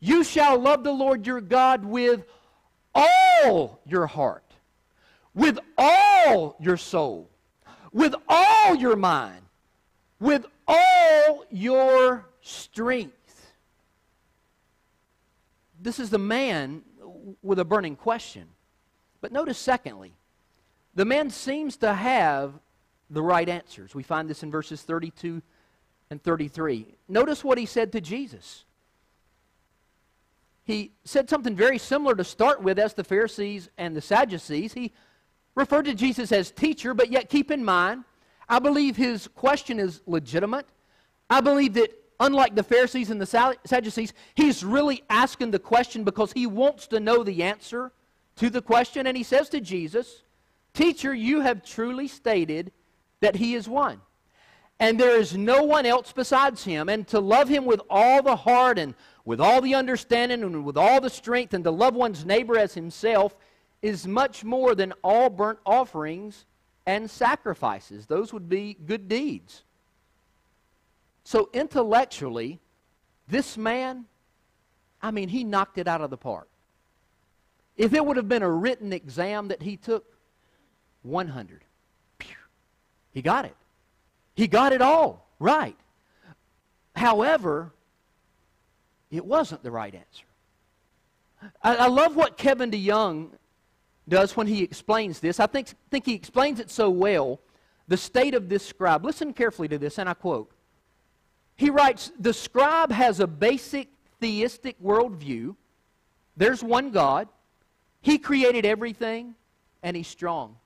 You 0.00 0.24
shall 0.24 0.58
love 0.58 0.82
the 0.82 0.92
Lord 0.92 1.26
your 1.26 1.40
God 1.40 1.84
with 1.84 2.24
all 2.94 3.80
your 3.86 4.06
heart, 4.06 4.54
with 5.34 5.58
all 5.78 6.56
your 6.58 6.76
soul, 6.76 7.30
with 7.92 8.14
all 8.28 8.74
your 8.74 8.96
mind, 8.96 9.42
with 10.18 10.46
all 10.66 11.44
your 11.50 12.26
strength. 12.40 13.52
This 15.80 15.98
is 15.98 16.10
the 16.10 16.18
man 16.18 16.82
with 17.42 17.58
a 17.58 17.64
burning 17.64 17.96
question. 17.96 18.48
But 19.22 19.32
notice, 19.32 19.56
secondly, 19.56 20.12
the 20.94 21.06
man 21.06 21.30
seems 21.30 21.78
to 21.78 21.94
have 21.94 22.52
the 23.08 23.22
right 23.22 23.48
answers. 23.48 23.94
We 23.94 24.02
find 24.02 24.28
this 24.28 24.42
in 24.42 24.50
verses 24.50 24.82
32 24.82 25.40
and 26.10 26.22
33. 26.22 26.86
Notice 27.08 27.42
what 27.42 27.56
he 27.56 27.64
said 27.64 27.92
to 27.92 28.00
Jesus. 28.02 28.64
He 30.64 30.92
said 31.04 31.30
something 31.30 31.56
very 31.56 31.78
similar 31.78 32.14
to 32.16 32.24
start 32.24 32.62
with 32.62 32.78
as 32.78 32.94
the 32.94 33.04
Pharisees 33.04 33.70
and 33.78 33.96
the 33.96 34.00
Sadducees. 34.00 34.74
He 34.74 34.92
referred 35.54 35.86
to 35.86 35.94
Jesus 35.94 36.32
as 36.32 36.50
teacher, 36.50 36.92
but 36.92 37.10
yet 37.10 37.28
keep 37.28 37.50
in 37.50 37.64
mind, 37.64 38.04
I 38.48 38.58
believe 38.58 38.96
his 38.96 39.28
question 39.28 39.78
is 39.78 40.02
legitimate. 40.06 40.66
I 41.30 41.40
believe 41.40 41.74
that 41.74 41.90
unlike 42.20 42.54
the 42.54 42.62
Pharisees 42.62 43.10
and 43.10 43.20
the 43.20 43.56
Sadducees, 43.64 44.12
he's 44.34 44.64
really 44.64 45.02
asking 45.08 45.52
the 45.52 45.58
question 45.58 46.04
because 46.04 46.32
he 46.32 46.46
wants 46.46 46.86
to 46.88 47.00
know 47.00 47.22
the 47.22 47.42
answer 47.42 47.92
to 48.36 48.50
the 48.50 48.62
question, 48.62 49.06
and 49.06 49.16
he 49.16 49.22
says 49.22 49.48
to 49.50 49.60
Jesus, 49.60 50.22
Teacher, 50.74 51.12
you 51.12 51.40
have 51.40 51.62
truly 51.64 52.08
stated 52.08 52.72
that 53.20 53.36
he 53.36 53.54
is 53.54 53.68
one. 53.68 54.00
and 54.80 54.98
there 54.98 55.16
is 55.16 55.36
no 55.36 55.62
one 55.62 55.86
else 55.86 56.12
besides 56.12 56.64
him, 56.64 56.88
and 56.88 57.06
to 57.06 57.20
love 57.20 57.48
him 57.48 57.64
with 57.64 57.80
all 57.88 58.20
the 58.20 58.34
heart 58.34 58.78
and 58.80 58.94
with 59.24 59.40
all 59.40 59.60
the 59.60 59.76
understanding 59.76 60.42
and 60.42 60.64
with 60.64 60.76
all 60.76 61.00
the 61.00 61.08
strength, 61.08 61.54
and 61.54 61.62
to 61.62 61.70
love 61.70 61.94
one's 61.94 62.24
neighbor 62.24 62.58
as 62.58 62.74
himself 62.74 63.36
is 63.80 64.08
much 64.08 64.42
more 64.42 64.74
than 64.74 64.92
all 65.04 65.30
burnt 65.30 65.60
offerings 65.64 66.46
and 66.84 67.08
sacrifices. 67.08 68.06
Those 68.06 68.32
would 68.32 68.48
be 68.48 68.74
good 68.74 69.08
deeds. 69.08 69.62
So, 71.22 71.48
intellectually, 71.52 72.58
this 73.28 73.56
man, 73.56 74.06
I 75.00 75.12
mean, 75.12 75.28
he 75.28 75.44
knocked 75.44 75.78
it 75.78 75.86
out 75.86 76.00
of 76.00 76.10
the 76.10 76.16
park. 76.16 76.48
If 77.76 77.94
it 77.94 78.04
would 78.04 78.16
have 78.16 78.28
been 78.28 78.42
a 78.42 78.50
written 78.50 78.92
exam 78.92 79.48
that 79.48 79.62
he 79.62 79.76
took, 79.76 80.04
100. 81.02 81.64
He 83.12 83.22
got 83.22 83.44
it. 83.44 83.56
He 84.34 84.46
got 84.46 84.72
it 84.72 84.80
all 84.80 85.26
right. 85.38 85.76
However, 86.96 87.72
it 89.10 89.24
wasn't 89.24 89.62
the 89.62 89.70
right 89.70 89.94
answer. 89.94 90.24
I, 91.62 91.76
I 91.76 91.86
love 91.88 92.16
what 92.16 92.38
Kevin 92.38 92.70
DeYoung 92.70 93.30
does 94.08 94.36
when 94.36 94.46
he 94.46 94.62
explains 94.62 95.20
this. 95.20 95.40
I 95.40 95.46
think, 95.46 95.68
think 95.90 96.06
he 96.06 96.14
explains 96.14 96.60
it 96.60 96.70
so 96.70 96.88
well, 96.90 97.40
the 97.88 97.96
state 97.96 98.34
of 98.34 98.48
this 98.48 98.64
scribe. 98.64 99.04
Listen 99.04 99.32
carefully 99.32 99.68
to 99.68 99.78
this, 99.78 99.98
and 99.98 100.08
I 100.08 100.14
quote. 100.14 100.50
He 101.56 101.70
writes 101.70 102.12
The 102.18 102.32
scribe 102.32 102.90
has 102.92 103.20
a 103.20 103.26
basic 103.26 103.88
theistic 104.20 104.80
worldview. 104.82 105.56
There's 106.36 106.64
one 106.64 106.90
God, 106.90 107.28
He 108.02 108.18
created 108.18 108.66
everything, 108.66 109.34
and 109.82 109.96
He's 109.96 110.08
strong. 110.08 110.56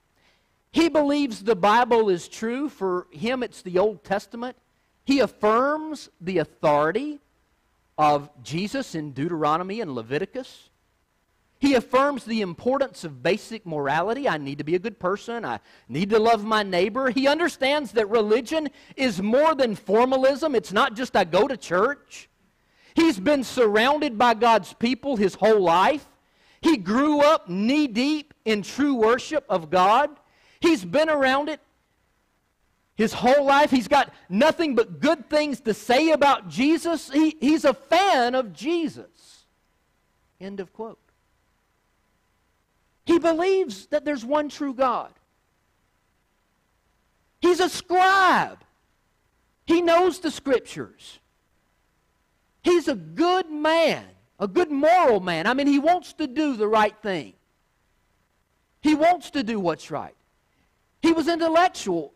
He 0.72 0.88
believes 0.88 1.42
the 1.42 1.56
Bible 1.56 2.10
is 2.10 2.28
true. 2.28 2.68
For 2.68 3.06
him, 3.10 3.42
it's 3.42 3.62
the 3.62 3.78
Old 3.78 4.04
Testament. 4.04 4.56
He 5.04 5.20
affirms 5.20 6.10
the 6.20 6.38
authority 6.38 7.20
of 7.96 8.28
Jesus 8.42 8.94
in 8.94 9.12
Deuteronomy 9.12 9.80
and 9.80 9.94
Leviticus. 9.94 10.68
He 11.58 11.74
affirms 11.74 12.24
the 12.24 12.42
importance 12.42 13.04
of 13.04 13.22
basic 13.22 13.64
morality. 13.64 14.28
I 14.28 14.36
need 14.36 14.58
to 14.58 14.64
be 14.64 14.74
a 14.74 14.78
good 14.78 14.98
person. 14.98 15.44
I 15.44 15.60
need 15.88 16.10
to 16.10 16.18
love 16.18 16.44
my 16.44 16.62
neighbor. 16.62 17.08
He 17.08 17.26
understands 17.26 17.92
that 17.92 18.10
religion 18.10 18.68
is 18.96 19.22
more 19.22 19.54
than 19.54 19.74
formalism. 19.74 20.54
It's 20.54 20.72
not 20.72 20.94
just 20.94 21.16
I 21.16 21.24
go 21.24 21.48
to 21.48 21.56
church. 21.56 22.28
He's 22.94 23.18
been 23.18 23.44
surrounded 23.44 24.18
by 24.18 24.34
God's 24.34 24.74
people 24.74 25.16
his 25.16 25.34
whole 25.34 25.60
life. 25.60 26.06
He 26.66 26.76
grew 26.76 27.20
up 27.20 27.48
knee 27.48 27.86
deep 27.86 28.34
in 28.44 28.62
true 28.62 28.94
worship 28.94 29.44
of 29.48 29.70
God. 29.70 30.10
He's 30.58 30.84
been 30.84 31.08
around 31.08 31.48
it 31.48 31.60
his 32.96 33.12
whole 33.12 33.44
life. 33.44 33.70
He's 33.70 33.86
got 33.86 34.12
nothing 34.28 34.74
but 34.74 34.98
good 34.98 35.30
things 35.30 35.60
to 35.60 35.72
say 35.72 36.10
about 36.10 36.48
Jesus. 36.48 37.08
He, 37.08 37.36
he's 37.38 37.64
a 37.64 37.72
fan 37.72 38.34
of 38.34 38.52
Jesus. 38.52 39.44
End 40.40 40.58
of 40.58 40.72
quote. 40.72 40.98
He 43.04 43.20
believes 43.20 43.86
that 43.86 44.04
there's 44.04 44.24
one 44.24 44.48
true 44.48 44.74
God. 44.74 45.12
He's 47.40 47.60
a 47.60 47.68
scribe. 47.68 48.58
He 49.66 49.82
knows 49.82 50.18
the 50.18 50.32
scriptures. 50.32 51.20
He's 52.64 52.88
a 52.88 52.96
good 52.96 53.52
man, 53.52 54.04
a 54.38 54.46
good 54.46 54.70
moral 54.70 55.20
man. 55.20 55.46
I 55.46 55.54
mean, 55.54 55.66
he 55.66 55.78
wants 55.78 56.12
to 56.14 56.26
do 56.26 56.56
the 56.56 56.68
right 56.68 56.96
thing. 57.02 57.34
He 58.80 58.94
wants 58.94 59.30
to 59.30 59.42
do 59.42 59.58
what's 59.58 59.90
right. 59.90 60.14
He 61.02 61.12
was 61.12 61.28
intellectual. 61.28 62.12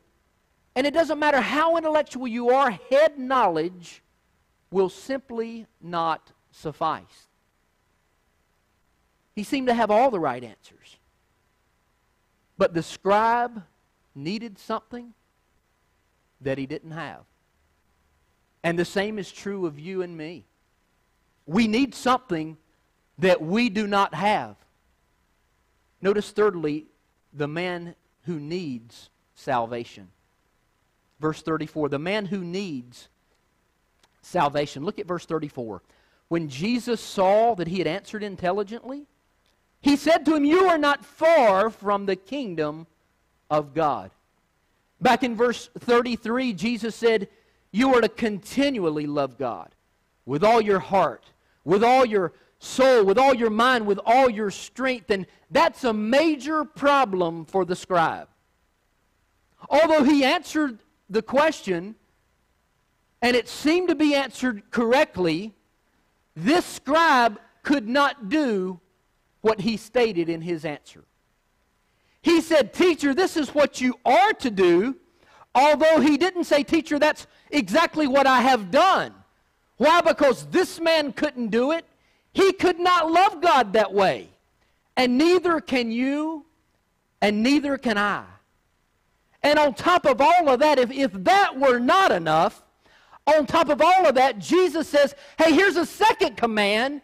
And 0.76 0.86
it 0.86 0.94
doesn't 0.94 1.18
matter 1.18 1.40
how 1.40 1.76
intellectual 1.76 2.28
you 2.28 2.50
are, 2.50 2.70
head 2.90 3.18
knowledge 3.18 4.02
will 4.70 4.88
simply 4.88 5.66
not 5.80 6.32
suffice. 6.52 7.28
He 9.34 9.42
seemed 9.42 9.66
to 9.68 9.74
have 9.74 9.90
all 9.90 10.10
the 10.10 10.20
right 10.20 10.42
answers. 10.42 10.98
But 12.56 12.74
the 12.74 12.82
scribe 12.82 13.62
needed 14.14 14.58
something 14.58 15.14
that 16.40 16.58
he 16.58 16.66
didn't 16.66 16.90
have. 16.92 17.22
And 18.62 18.78
the 18.78 18.84
same 18.84 19.18
is 19.18 19.32
true 19.32 19.66
of 19.66 19.78
you 19.78 20.02
and 20.02 20.16
me. 20.16 20.44
We 21.50 21.66
need 21.66 21.96
something 21.96 22.58
that 23.18 23.42
we 23.42 23.70
do 23.70 23.88
not 23.88 24.14
have. 24.14 24.54
Notice, 26.00 26.30
thirdly, 26.30 26.86
the 27.32 27.48
man 27.48 27.96
who 28.26 28.38
needs 28.38 29.10
salvation. 29.34 30.10
Verse 31.18 31.42
34 31.42 31.88
the 31.88 31.98
man 31.98 32.26
who 32.26 32.44
needs 32.44 33.08
salvation. 34.22 34.84
Look 34.84 35.00
at 35.00 35.08
verse 35.08 35.26
34. 35.26 35.82
When 36.28 36.48
Jesus 36.48 37.00
saw 37.00 37.56
that 37.56 37.66
he 37.66 37.78
had 37.78 37.88
answered 37.88 38.22
intelligently, 38.22 39.06
he 39.80 39.96
said 39.96 40.24
to 40.26 40.36
him, 40.36 40.44
You 40.44 40.68
are 40.68 40.78
not 40.78 41.04
far 41.04 41.68
from 41.68 42.06
the 42.06 42.14
kingdom 42.14 42.86
of 43.50 43.74
God. 43.74 44.12
Back 45.00 45.24
in 45.24 45.34
verse 45.34 45.68
33, 45.80 46.52
Jesus 46.52 46.94
said, 46.94 47.26
You 47.72 47.92
are 47.96 48.00
to 48.00 48.08
continually 48.08 49.08
love 49.08 49.36
God 49.36 49.70
with 50.24 50.44
all 50.44 50.60
your 50.60 50.78
heart, 50.78 51.24
with 51.64 51.84
all 51.84 52.04
your 52.04 52.32
soul, 52.58 53.04
with 53.04 53.18
all 53.18 53.34
your 53.34 53.50
mind, 53.50 53.86
with 53.86 54.00
all 54.04 54.30
your 54.30 54.50
strength. 54.50 55.10
And 55.10 55.26
that's 55.50 55.84
a 55.84 55.92
major 55.92 56.64
problem 56.64 57.44
for 57.44 57.64
the 57.64 57.76
scribe. 57.76 58.28
Although 59.68 60.04
he 60.04 60.24
answered 60.24 60.78
the 61.08 61.22
question, 61.22 61.96
and 63.22 63.36
it 63.36 63.48
seemed 63.48 63.88
to 63.88 63.94
be 63.94 64.14
answered 64.14 64.70
correctly, 64.70 65.54
this 66.34 66.64
scribe 66.64 67.38
could 67.62 67.88
not 67.88 68.28
do 68.28 68.80
what 69.40 69.60
he 69.60 69.76
stated 69.76 70.28
in 70.28 70.40
his 70.40 70.64
answer. 70.64 71.04
He 72.22 72.40
said, 72.40 72.72
Teacher, 72.72 73.14
this 73.14 73.36
is 73.36 73.54
what 73.54 73.80
you 73.80 73.98
are 74.04 74.32
to 74.34 74.50
do, 74.50 74.96
although 75.54 76.00
he 76.00 76.16
didn't 76.16 76.44
say, 76.44 76.62
Teacher, 76.62 76.98
that's 76.98 77.26
exactly 77.50 78.06
what 78.06 78.26
I 78.26 78.42
have 78.42 78.70
done. 78.70 79.14
Why? 79.80 80.02
Because 80.02 80.44
this 80.46 80.78
man 80.78 81.12
couldn't 81.12 81.48
do 81.48 81.72
it. 81.72 81.86
He 82.34 82.52
could 82.52 82.78
not 82.78 83.10
love 83.10 83.40
God 83.40 83.72
that 83.72 83.94
way. 83.94 84.28
And 84.94 85.16
neither 85.16 85.60
can 85.60 85.90
you, 85.90 86.44
and 87.22 87.42
neither 87.42 87.78
can 87.78 87.96
I. 87.96 88.24
And 89.42 89.58
on 89.58 89.72
top 89.72 90.04
of 90.04 90.20
all 90.20 90.50
of 90.50 90.60
that, 90.60 90.78
if, 90.78 90.90
if 90.90 91.12
that 91.24 91.58
were 91.58 91.78
not 91.78 92.12
enough, 92.12 92.62
on 93.26 93.46
top 93.46 93.70
of 93.70 93.80
all 93.80 94.06
of 94.06 94.16
that, 94.16 94.38
Jesus 94.38 94.86
says, 94.86 95.14
hey, 95.38 95.54
here's 95.54 95.76
a 95.76 95.86
second 95.86 96.36
command 96.36 97.00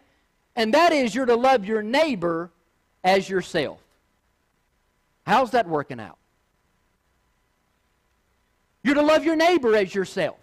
and 0.57 0.73
that 0.73 0.91
is 0.91 1.13
you're 1.13 1.27
to 1.27 1.35
love 1.35 1.65
your 1.65 1.83
neighbor 1.83 2.51
as 3.03 3.29
yourself. 3.29 3.79
How's 5.25 5.51
that 5.51 5.67
working 5.67 5.99
out? 5.99 6.17
You're 8.83 8.95
to 8.95 9.03
love 9.03 9.23
your 9.23 9.35
neighbor 9.35 9.75
as 9.75 9.93
yourself. 9.93 10.37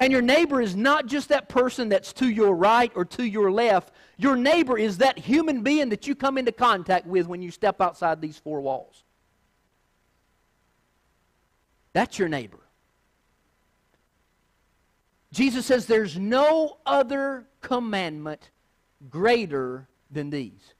And 0.00 0.10
your 0.10 0.22
neighbor 0.22 0.62
is 0.62 0.74
not 0.74 1.06
just 1.06 1.28
that 1.28 1.50
person 1.50 1.90
that's 1.90 2.14
to 2.14 2.28
your 2.28 2.54
right 2.56 2.90
or 2.94 3.04
to 3.04 3.22
your 3.22 3.52
left. 3.52 3.92
Your 4.16 4.34
neighbor 4.34 4.78
is 4.78 4.96
that 4.98 5.18
human 5.18 5.62
being 5.62 5.90
that 5.90 6.06
you 6.06 6.14
come 6.14 6.38
into 6.38 6.52
contact 6.52 7.06
with 7.06 7.26
when 7.26 7.42
you 7.42 7.50
step 7.50 7.82
outside 7.82 8.22
these 8.22 8.38
four 8.38 8.62
walls. 8.62 9.04
That's 11.92 12.18
your 12.18 12.28
neighbor. 12.28 12.60
Jesus 15.32 15.66
says 15.66 15.84
there's 15.84 16.18
no 16.18 16.78
other 16.86 17.46
commandment 17.60 18.50
greater 19.10 19.86
than 20.10 20.30
these. 20.30 20.74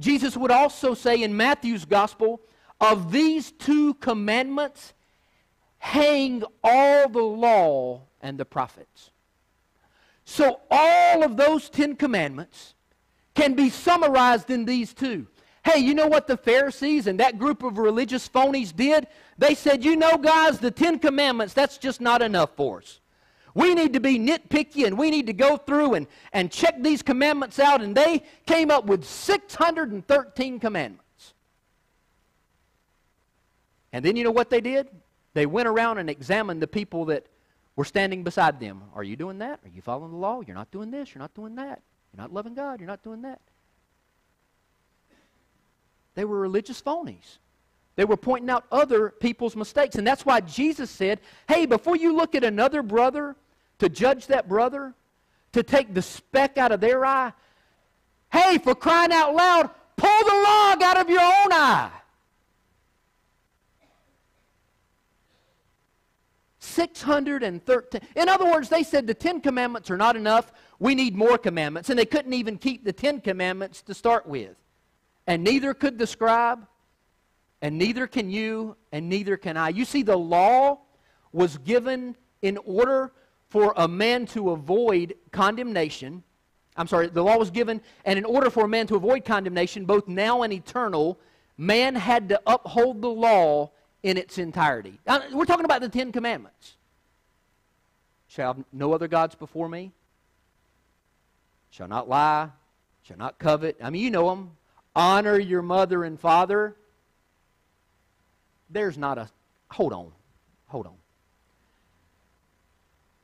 Jesus 0.00 0.36
would 0.36 0.50
also 0.50 0.92
say 0.92 1.22
in 1.22 1.36
Matthew's 1.36 1.86
gospel, 1.86 2.42
of 2.80 3.10
these 3.10 3.50
two 3.52 3.94
commandments 3.94 4.92
hang 5.78 6.44
all 6.62 7.08
the 7.08 7.22
law 7.22 8.07
and 8.20 8.38
the 8.38 8.44
prophets. 8.44 9.10
So 10.24 10.60
all 10.70 11.22
of 11.22 11.36
those 11.36 11.70
Ten 11.70 11.96
Commandments 11.96 12.74
can 13.34 13.54
be 13.54 13.70
summarized 13.70 14.50
in 14.50 14.64
these 14.64 14.92
two. 14.92 15.26
Hey, 15.64 15.80
you 15.80 15.94
know 15.94 16.06
what 16.06 16.26
the 16.26 16.36
Pharisees 16.36 17.06
and 17.06 17.20
that 17.20 17.38
group 17.38 17.62
of 17.62 17.78
religious 17.78 18.28
phonies 18.28 18.74
did? 18.74 19.06
They 19.36 19.54
said, 19.54 19.84
you 19.84 19.96
know, 19.96 20.16
guys, 20.16 20.58
the 20.58 20.70
Ten 20.70 20.98
Commandments, 20.98 21.54
that's 21.54 21.78
just 21.78 22.00
not 22.00 22.22
enough 22.22 22.50
for 22.56 22.78
us. 22.78 23.00
We 23.54 23.74
need 23.74 23.92
to 23.94 24.00
be 24.00 24.18
nitpicky 24.18 24.86
and 24.86 24.96
we 24.96 25.10
need 25.10 25.26
to 25.26 25.32
go 25.32 25.56
through 25.56 25.94
and, 25.94 26.06
and 26.32 26.50
check 26.50 26.82
these 26.82 27.02
commandments 27.02 27.58
out. 27.58 27.82
And 27.82 27.96
they 27.96 28.22
came 28.46 28.70
up 28.70 28.86
with 28.86 29.04
613 29.04 30.60
commandments. 30.60 31.34
And 33.92 34.04
then 34.04 34.16
you 34.16 34.24
know 34.24 34.30
what 34.30 34.50
they 34.50 34.60
did? 34.60 34.88
They 35.34 35.46
went 35.46 35.68
around 35.68 35.98
and 35.98 36.08
examined 36.08 36.62
the 36.62 36.66
people 36.66 37.06
that 37.06 37.26
were 37.78 37.84
standing 37.84 38.24
beside 38.24 38.58
them. 38.58 38.82
Are 38.92 39.04
you 39.04 39.14
doing 39.14 39.38
that? 39.38 39.60
Are 39.64 39.68
you 39.68 39.80
following 39.80 40.10
the 40.10 40.16
law? 40.16 40.40
You're 40.44 40.56
not 40.56 40.68
doing 40.72 40.90
this. 40.90 41.14
You're 41.14 41.20
not 41.20 41.32
doing 41.32 41.54
that. 41.54 41.80
You're 42.12 42.20
not 42.20 42.32
loving 42.32 42.54
God. 42.54 42.80
You're 42.80 42.88
not 42.88 43.04
doing 43.04 43.22
that. 43.22 43.40
They 46.16 46.24
were 46.24 46.40
religious 46.40 46.82
phonies. 46.82 47.38
They 47.94 48.04
were 48.04 48.16
pointing 48.16 48.50
out 48.50 48.64
other 48.72 49.10
people's 49.10 49.54
mistakes. 49.54 49.94
And 49.94 50.04
that's 50.04 50.26
why 50.26 50.40
Jesus 50.40 50.90
said, 50.90 51.20
hey, 51.46 51.66
before 51.66 51.94
you 51.94 52.16
look 52.16 52.34
at 52.34 52.42
another 52.42 52.82
brother 52.82 53.36
to 53.78 53.88
judge 53.88 54.26
that 54.26 54.48
brother, 54.48 54.92
to 55.52 55.62
take 55.62 55.94
the 55.94 56.02
speck 56.02 56.58
out 56.58 56.72
of 56.72 56.80
their 56.80 57.06
eye, 57.06 57.32
hey, 58.32 58.58
for 58.58 58.74
crying 58.74 59.12
out 59.12 59.36
loud, 59.36 59.70
pull 59.96 60.24
the 60.24 60.34
log 60.34 60.82
out 60.82 60.96
of 60.96 61.08
your 61.08 61.20
own 61.20 61.52
eye. 61.52 61.92
613. 66.78 68.00
In 68.14 68.28
other 68.28 68.44
words, 68.44 68.68
they 68.68 68.84
said 68.84 69.08
the 69.08 69.14
Ten 69.14 69.40
Commandments 69.40 69.90
are 69.90 69.96
not 69.96 70.14
enough. 70.14 70.52
We 70.78 70.94
need 70.94 71.16
more 71.16 71.36
commandments. 71.36 71.90
And 71.90 71.98
they 71.98 72.06
couldn't 72.06 72.34
even 72.34 72.56
keep 72.56 72.84
the 72.84 72.92
Ten 72.92 73.20
Commandments 73.20 73.82
to 73.82 73.94
start 73.94 74.26
with. 74.26 74.54
And 75.26 75.42
neither 75.42 75.74
could 75.74 75.98
the 75.98 76.06
scribe, 76.06 76.66
and 77.60 77.76
neither 77.76 78.06
can 78.06 78.30
you, 78.30 78.76
and 78.92 79.08
neither 79.08 79.36
can 79.36 79.56
I. 79.56 79.70
You 79.70 79.84
see, 79.84 80.04
the 80.04 80.16
law 80.16 80.78
was 81.32 81.58
given 81.58 82.14
in 82.42 82.58
order 82.58 83.12
for 83.48 83.74
a 83.76 83.88
man 83.88 84.26
to 84.26 84.50
avoid 84.50 85.16
condemnation. 85.32 86.22
I'm 86.76 86.86
sorry, 86.86 87.08
the 87.08 87.24
law 87.24 87.36
was 87.38 87.50
given, 87.50 87.80
and 88.04 88.18
in 88.18 88.24
order 88.24 88.50
for 88.50 88.66
a 88.66 88.68
man 88.68 88.86
to 88.86 88.94
avoid 88.94 89.24
condemnation, 89.24 89.84
both 89.84 90.06
now 90.06 90.42
and 90.42 90.52
eternal, 90.52 91.18
man 91.56 91.96
had 91.96 92.28
to 92.28 92.40
uphold 92.46 93.02
the 93.02 93.08
law 93.08 93.72
in 94.02 94.16
its 94.16 94.38
entirety. 94.38 94.98
We're 95.32 95.44
talking 95.44 95.64
about 95.64 95.80
the 95.80 95.88
Ten 95.88 96.12
Commandments. 96.12 96.76
Shall 98.28 98.54
have 98.54 98.64
no 98.72 98.92
other 98.92 99.08
gods 99.08 99.34
before 99.34 99.68
me. 99.68 99.92
Shall 101.70 101.88
not 101.88 102.08
lie. 102.08 102.50
Shall 103.02 103.16
not 103.16 103.38
covet. 103.38 103.76
I 103.82 103.90
mean, 103.90 104.02
you 104.02 104.10
know 104.10 104.28
them. 104.28 104.52
Honor 104.94 105.38
your 105.38 105.62
mother 105.62 106.04
and 106.04 106.18
father. 106.18 106.76
There's 108.70 108.98
not 108.98 109.18
a. 109.18 109.28
Hold 109.70 109.92
on. 109.92 110.12
Hold 110.66 110.86
on. 110.86 110.94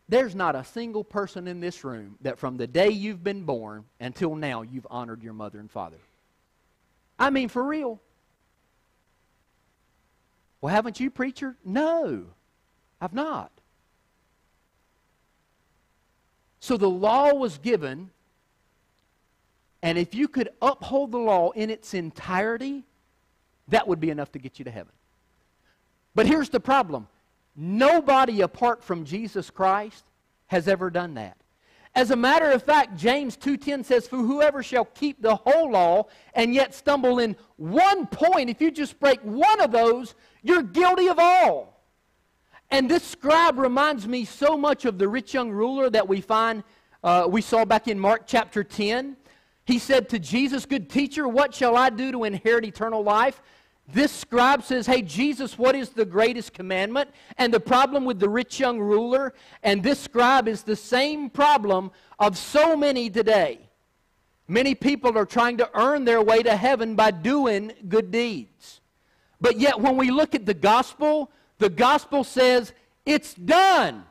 There's 0.09 0.35
not 0.35 0.55
a 0.55 0.65
single 0.65 1.05
person 1.05 1.49
in 1.49 1.61
this 1.61 1.83
room 1.85 2.17
that 2.21 2.39
from 2.39 2.57
the 2.57 2.67
day 2.67 2.91
you've 2.91 3.25
been 3.25 3.45
born 3.45 3.85
until 4.01 4.37
now 4.37 4.63
you've 4.63 4.87
honored 4.91 5.23
your 5.23 5.33
mother 5.33 5.59
and 5.59 5.71
father. 5.71 5.99
I 7.19 7.31
mean, 7.31 7.49
for 7.49 7.63
real. 7.63 8.01
Well, 10.65 10.73
haven't 10.73 10.99
you, 10.99 11.11
preacher? 11.11 11.59
No, 11.63 12.25
I've 12.99 13.13
not. 13.13 13.53
So 16.59 16.79
the 16.79 16.89
law 16.89 17.35
was 17.35 17.59
given, 17.59 18.09
and 19.83 19.99
if 19.99 20.15
you 20.15 20.27
could 20.27 20.49
uphold 20.63 21.13
the 21.13 21.19
law 21.19 21.51
in 21.51 21.69
its 21.69 21.93
entirety, 21.93 22.85
that 23.69 23.87
would 23.87 24.01
be 24.01 24.09
enough 24.09 24.33
to 24.33 24.39
get 24.39 24.59
you 24.59 24.65
to 24.65 24.71
heaven. 24.71 24.95
But 26.15 26.25
here's 26.25 26.49
the 26.49 26.61
problem 26.61 27.09
nobody 27.55 28.41
apart 28.41 28.83
from 28.83 29.05
Jesus 29.05 29.51
Christ 29.51 30.03
has 30.47 30.67
ever 30.67 30.89
done 30.89 31.13
that. 31.17 31.37
As 31.97 32.11
a 32.11 32.17
matter 32.17 32.51
of 32.51 32.63
fact, 32.63 32.97
James 32.97 33.37
2:10 33.37 33.85
says, 33.85 34.09
"For 34.09 34.17
whoever 34.17 34.63
shall 34.63 34.85
keep 34.85 35.23
the 35.23 35.37
whole 35.37 35.71
law 35.71 36.07
and 36.35 36.53
yet 36.53 36.75
stumble 36.75 37.21
in 37.21 37.37
one 37.57 38.07
point, 38.09 38.51
if 38.51 38.61
you 38.61 38.73
just 38.73 38.99
break 38.99 39.21
one 39.21 39.61
of 39.61 39.71
those, 39.71 40.15
you're 40.43 40.63
guilty 40.63 41.07
of 41.07 41.21
all." 41.21 41.81
And 42.71 42.91
this 42.91 43.05
scribe 43.05 43.59
reminds 43.59 44.09
me 44.09 44.25
so 44.25 44.57
much 44.57 44.85
of 44.85 44.99
the 44.99 45.07
rich 45.07 45.35
young 45.35 45.53
ruler 45.53 45.89
that 45.91 46.09
we 46.09 46.21
find 46.21 46.65
uh, 47.05 47.29
we 47.29 47.43
saw 47.43 47.67
back 47.67 47.87
in 47.87 47.99
Mark 47.99 48.23
chapter 48.27 48.65
10. 48.65 49.17
He 49.67 49.79
said 49.79 50.09
to 50.09 50.19
Jesus, 50.19 50.67
"Good 50.67 50.91
teacher, 50.91 51.29
what 51.29 51.55
shall 51.55 51.77
I 51.77 51.91
do 51.91 52.11
to 52.11 52.25
inherit 52.25 52.65
eternal 52.65 53.05
life?" 53.05 53.41
This 53.87 54.13
scribe 54.13 54.63
says, 54.63 54.87
Hey, 54.87 55.03
Jesus, 55.03 55.59
what 55.59 55.75
is 55.75 55.91
the 55.91 56.05
greatest 56.05 56.55
commandment? 56.55 57.11
And 57.37 57.53
the 57.53 57.61
problem 57.61 58.05
with 58.05 58.19
the 58.19 58.29
rich 58.29 58.59
young 58.59 58.81
ruler 58.81 59.35
and 59.63 59.83
this 59.83 60.01
scribe 60.01 60.49
is 60.49 60.63
the 60.63 60.77
same 60.77 61.29
problem 61.29 61.91
of 62.19 62.39
so 62.39 62.77
many 62.77 63.11
today. 63.11 63.61
Many 64.49 64.75
people 64.75 65.17
are 65.19 65.27
trying 65.27 65.59
to 65.59 65.71
earn 65.75 66.05
their 66.05 66.23
way 66.23 66.43
to 66.43 66.57
heaven 66.57 66.95
by 66.95 67.11
doing 67.11 67.73
good 67.89 68.11
deeds. 68.11 68.81
But 69.41 69.59
yet, 69.59 69.81
when 69.81 69.97
we 69.97 70.11
look 70.11 70.35
at 70.35 70.47
the 70.47 70.55
gospel, 70.55 71.31
the 71.59 71.71
gospel 71.71 72.25
says, 72.25 72.73
It's 73.05 73.35
done. 73.35 74.05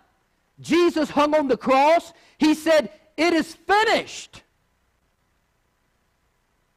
Jesus 0.60 1.10
hung 1.10 1.36
on 1.36 1.48
the 1.48 1.58
cross. 1.58 2.14
He 2.38 2.54
said, 2.54 2.92
It 3.18 3.34
is 3.34 3.56
finished. 3.56 4.44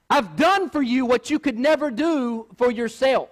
I've 0.09 0.37
done 0.37 0.71
for 0.71 0.83
you 0.83 1.05
what 1.05 1.31
you 1.31 1.39
could 1.39 1.59
never 1.59 1.91
do 1.91 2.47
for 2.57 2.71
yourself. 2.71 3.29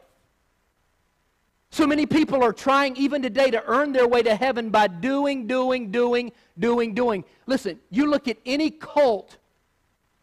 So 1.70 1.86
many 1.86 2.06
people 2.06 2.42
are 2.42 2.52
trying 2.52 2.96
even 2.96 3.20
today 3.20 3.50
to 3.50 3.62
earn 3.66 3.92
their 3.92 4.06
way 4.06 4.22
to 4.22 4.34
heaven 4.36 4.70
by 4.70 4.86
doing, 4.86 5.46
doing, 5.46 5.90
doing, 5.90 6.30
doing, 6.58 6.94
doing. 6.94 7.24
Listen, 7.46 7.80
you 7.90 8.08
look 8.08 8.28
at 8.28 8.36
any 8.46 8.70
cult, 8.70 9.38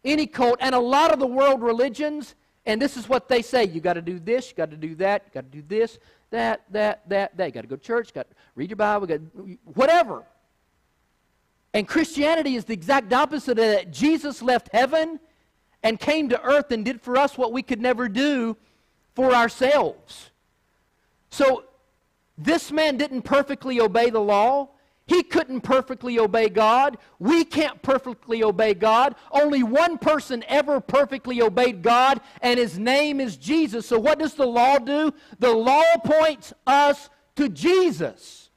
any 0.04 0.26
cult, 0.26 0.56
and 0.60 0.74
a 0.74 0.80
lot 0.80 1.12
of 1.12 1.18
the 1.18 1.26
world 1.26 1.62
religions, 1.62 2.34
and 2.64 2.80
this 2.80 2.96
is 2.96 3.06
what 3.08 3.28
they 3.28 3.42
say. 3.42 3.64
You 3.64 3.82
got 3.82 3.94
to 3.94 4.02
do 4.02 4.18
this, 4.18 4.48
you 4.48 4.56
got 4.56 4.70
to 4.70 4.78
do 4.78 4.94
that, 4.94 5.24
you 5.26 5.30
got 5.34 5.52
to 5.52 5.58
do 5.58 5.64
this, 5.66 5.98
that, 6.30 6.62
that, 6.70 7.06
that, 7.08 7.36
that. 7.36 7.46
You 7.46 7.52
got 7.52 7.62
to 7.62 7.66
go 7.66 7.76
to 7.76 7.82
church, 7.82 8.14
got 8.14 8.30
to 8.30 8.36
read 8.54 8.70
your 8.70 8.76
Bible, 8.76 9.06
got 9.06 9.20
whatever. 9.74 10.24
And 11.74 11.86
Christianity 11.86 12.56
is 12.56 12.64
the 12.64 12.72
exact 12.72 13.12
opposite 13.12 13.58
of 13.58 13.64
that. 13.66 13.90
Jesus 13.90 14.40
left 14.40 14.70
heaven 14.72 15.20
and 15.82 15.98
came 15.98 16.28
to 16.28 16.42
earth 16.42 16.70
and 16.70 16.84
did 16.84 17.00
for 17.00 17.16
us 17.16 17.36
what 17.36 17.52
we 17.52 17.62
could 17.62 17.80
never 17.80 18.08
do 18.08 18.56
for 19.14 19.34
ourselves. 19.34 20.30
So, 21.30 21.64
this 22.38 22.72
man 22.72 22.96
didn't 22.96 23.22
perfectly 23.22 23.80
obey 23.80 24.10
the 24.10 24.20
law. 24.20 24.70
He 25.06 25.22
couldn't 25.22 25.62
perfectly 25.62 26.18
obey 26.18 26.48
God. 26.48 26.96
We 27.18 27.44
can't 27.44 27.82
perfectly 27.82 28.42
obey 28.42 28.74
God. 28.74 29.16
Only 29.30 29.62
one 29.62 29.98
person 29.98 30.44
ever 30.48 30.80
perfectly 30.80 31.42
obeyed 31.42 31.82
God, 31.82 32.20
and 32.40 32.58
his 32.58 32.78
name 32.78 33.20
is 33.20 33.36
Jesus. 33.36 33.86
So, 33.86 33.98
what 33.98 34.18
does 34.18 34.34
the 34.34 34.46
law 34.46 34.78
do? 34.78 35.12
The 35.38 35.52
law 35.52 35.96
points 36.04 36.52
us 36.66 37.10
to 37.36 37.48
Jesus. 37.48 38.50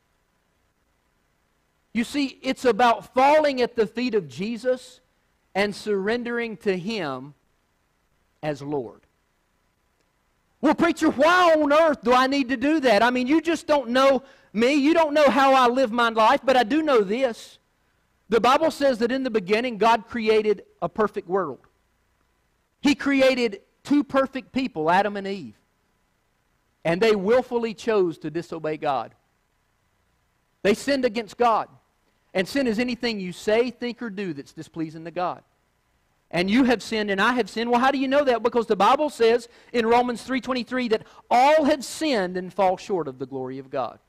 You 1.93 2.03
see, 2.03 2.39
it's 2.41 2.65
about 2.65 3.13
falling 3.13 3.61
at 3.61 3.75
the 3.75 3.87
feet 3.87 4.15
of 4.15 4.27
Jesus 4.27 4.99
and 5.55 5.73
surrendering 5.73 6.57
to 6.57 6.77
Him 6.77 7.33
as 8.43 8.61
Lord. 8.61 9.01
Well, 10.61 10.75
preacher, 10.75 11.09
why 11.09 11.53
on 11.53 11.71
earth 11.71 12.03
do 12.03 12.13
I 12.13 12.27
need 12.27 12.49
to 12.49 12.57
do 12.57 12.79
that? 12.81 13.01
I 13.01 13.09
mean, 13.09 13.27
you 13.27 13.41
just 13.41 13.65
don't 13.65 13.89
know 13.89 14.23
me. 14.51 14.73
You 14.73 14.93
don't 14.93 15.13
know 15.13 15.29
how 15.29 15.53
I 15.53 15.67
live 15.67 15.91
my 15.91 16.09
life, 16.09 16.41
but 16.43 16.57
I 16.57 16.63
do 16.63 16.81
know 16.81 17.01
this. 17.01 17.59
The 18.29 18.41
Bible 18.41 18.71
says 18.71 18.97
that 18.99 19.11
in 19.11 19.23
the 19.23 19.29
beginning, 19.29 19.77
God 19.77 20.07
created 20.07 20.63
a 20.81 20.89
perfect 20.89 21.27
world. 21.27 21.59
He 22.81 22.95
created 22.95 23.61
two 23.83 24.03
perfect 24.03 24.51
people, 24.51 24.89
Adam 24.89 25.17
and 25.17 25.27
Eve. 25.27 25.55
And 26.83 27.01
they 27.01 27.15
willfully 27.15 27.73
chose 27.73 28.17
to 28.19 28.31
disobey 28.31 28.77
God. 28.77 29.13
They 30.63 30.73
sinned 30.73 31.05
against 31.05 31.37
God. 31.37 31.67
And 32.35 32.45
sin 32.45 32.67
is 32.67 32.77
anything 32.77 33.19
you 33.19 33.31
say, 33.31 33.71
think, 33.71 34.01
or 34.01 34.09
do 34.09 34.33
that's 34.33 34.51
displeasing 34.51 35.05
to 35.05 35.11
God. 35.11 35.41
And 36.29 36.51
you 36.51 36.65
have 36.65 36.83
sinned 36.83 37.09
and 37.09 37.21
I 37.21 37.31
have 37.33 37.49
sinned. 37.49 37.71
Well, 37.71 37.79
how 37.79 37.91
do 37.91 37.97
you 37.97 38.09
know 38.09 38.25
that? 38.25 38.43
Because 38.43 38.67
the 38.67 38.75
Bible 38.75 39.09
says 39.09 39.47
in 39.71 39.85
Romans 39.85 40.21
3:23 40.27 40.89
that 40.89 41.03
all 41.31 41.63
have 41.63 41.85
sinned 41.85 42.35
and 42.35 42.53
fall 42.53 42.75
short 42.75 43.07
of 43.07 43.19
the 43.19 43.25
glory 43.25 43.57
of 43.57 43.69
God. 43.69 43.99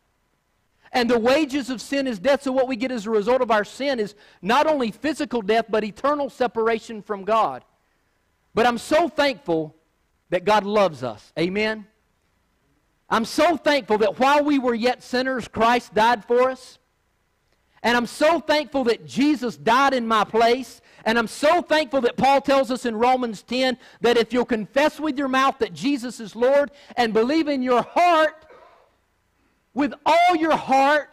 And 0.92 1.08
the 1.08 1.18
wages 1.18 1.70
of 1.70 1.80
sin 1.80 2.08
is 2.08 2.18
death. 2.18 2.42
So 2.42 2.52
what 2.52 2.66
we 2.66 2.74
get 2.74 2.90
as 2.90 3.06
a 3.06 3.10
result 3.10 3.42
of 3.42 3.50
our 3.50 3.64
sin 3.64 4.00
is 4.00 4.14
not 4.42 4.66
only 4.66 4.90
physical 4.90 5.40
death, 5.42 5.66
but 5.68 5.84
eternal 5.84 6.28
separation 6.28 7.02
from 7.02 7.24
God. 7.24 7.64
But 8.54 8.66
I'm 8.66 8.78
so 8.78 9.08
thankful 9.08 9.76
that 10.30 10.44
God 10.44 10.64
loves 10.64 11.04
us. 11.04 11.32
Amen. 11.38 11.86
I'm 13.08 13.24
so 13.24 13.56
thankful 13.56 13.98
that 13.98 14.18
while 14.18 14.42
we 14.42 14.58
were 14.58 14.74
yet 14.74 15.02
sinners, 15.02 15.46
Christ 15.46 15.94
died 15.94 16.24
for 16.24 16.50
us. 16.50 16.78
And 17.82 17.96
I'm 17.96 18.06
so 18.06 18.40
thankful 18.40 18.84
that 18.84 19.06
Jesus 19.06 19.56
died 19.56 19.94
in 19.94 20.06
my 20.06 20.24
place. 20.24 20.80
And 21.04 21.18
I'm 21.18 21.28
so 21.28 21.62
thankful 21.62 22.00
that 22.00 22.16
Paul 22.16 22.40
tells 22.40 22.70
us 22.70 22.84
in 22.84 22.96
Romans 22.96 23.42
10 23.42 23.78
that 24.00 24.16
if 24.16 24.32
you'll 24.32 24.44
confess 24.44 24.98
with 24.98 25.16
your 25.16 25.28
mouth 25.28 25.58
that 25.58 25.72
Jesus 25.72 26.18
is 26.18 26.34
Lord 26.34 26.70
and 26.96 27.12
believe 27.12 27.48
in 27.48 27.62
your 27.62 27.82
heart, 27.82 28.44
with 29.72 29.94
all 30.04 30.36
your 30.36 30.56
heart, 30.56 31.12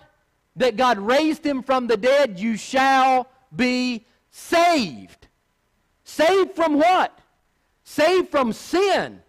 that 0.55 0.77
God 0.77 0.97
raised 0.97 1.45
him 1.45 1.61
from 1.63 1.87
the 1.87 1.97
dead, 1.97 2.39
you 2.39 2.55
shall 2.55 3.27
be 3.55 4.05
saved. 4.31 5.27
Saved 6.03 6.55
from 6.55 6.75
what? 6.75 7.17
Saved 7.83 8.29
from 8.29 8.53
sin 8.53 9.21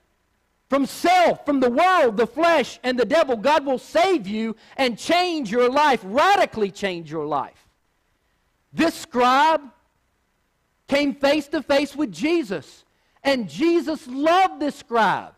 from 0.69 0.87
self, 0.87 1.45
from 1.45 1.61
the 1.61 1.71
world, 1.71 2.17
the 2.17 2.27
flesh, 2.27 2.81
and 2.83 2.99
the 2.99 3.05
devil. 3.05 3.37
God 3.37 3.67
will 3.67 3.79
save 3.79 4.27
you 4.27 4.57
and 4.77 4.99
change 4.99 5.51
your 5.51 5.71
life, 5.71 6.01
radically 6.05 6.71
change 6.71 7.11
your 7.11 7.27
life. 7.27 7.69
This 8.73 8.95
scribe 8.95 9.63
came 10.89 11.15
face 11.15 11.49
to 11.49 11.63
face 11.63 11.95
with 11.95 12.13
Jesus, 12.13 12.85
and 13.23 13.49
Jesus 13.49 14.07
loved 14.07 14.61
this 14.61 14.75
scribe. 14.75 15.35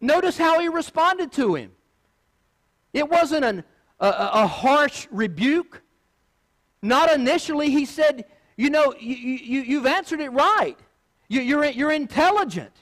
Notice 0.00 0.38
how 0.38 0.60
he 0.60 0.68
responded 0.68 1.32
to 1.32 1.54
him. 1.54 1.72
It 2.92 3.08
wasn't 3.08 3.44
an, 3.44 3.64
a, 4.00 4.08
a 4.08 4.46
harsh 4.46 5.06
rebuke. 5.10 5.82
Not 6.82 7.12
initially. 7.12 7.70
He 7.70 7.84
said, 7.84 8.24
You 8.56 8.70
know, 8.70 8.94
you, 8.98 9.14
you, 9.14 9.60
you've 9.62 9.86
answered 9.86 10.20
it 10.20 10.30
right. 10.30 10.76
You, 11.28 11.40
you're, 11.40 11.64
you're 11.66 11.92
intelligent. 11.92 12.72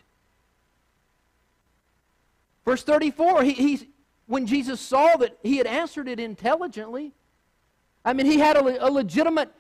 Verse 2.66 2.82
34, 2.82 3.44
he, 3.44 3.52
he's, 3.52 3.86
when 4.26 4.46
Jesus 4.46 4.80
saw 4.80 5.16
that 5.16 5.38
he 5.42 5.56
had 5.56 5.66
answered 5.66 6.08
it 6.08 6.20
intelligently, 6.20 7.12
I 8.04 8.12
mean, 8.12 8.26
he 8.26 8.38
had 8.38 8.56
a, 8.56 8.86
a 8.86 8.90
legitimate 8.90 9.50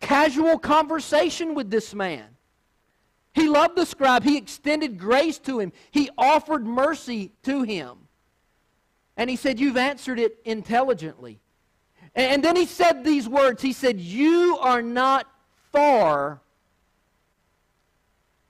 casual 0.00 0.58
conversation 0.58 1.54
with 1.54 1.70
this 1.70 1.94
man. 1.94 2.26
He 3.32 3.48
loved 3.48 3.76
the 3.76 3.86
scribe. 3.86 4.24
He 4.24 4.36
extended 4.36 4.98
grace 4.98 5.38
to 5.40 5.60
him. 5.60 5.72
He 5.92 6.10
offered 6.18 6.66
mercy 6.66 7.30
to 7.44 7.62
him. 7.62 8.08
And 9.16 9.30
he 9.30 9.36
said, 9.36 9.60
You've 9.60 9.76
answered 9.76 10.18
it 10.18 10.38
intelligently. 10.44 11.38
And 12.16 12.42
then 12.42 12.56
he 12.56 12.66
said 12.66 13.04
these 13.04 13.28
words 13.28 13.62
He 13.62 13.72
said, 13.72 14.00
You 14.00 14.58
are 14.60 14.82
not 14.82 15.30
far 15.72 16.40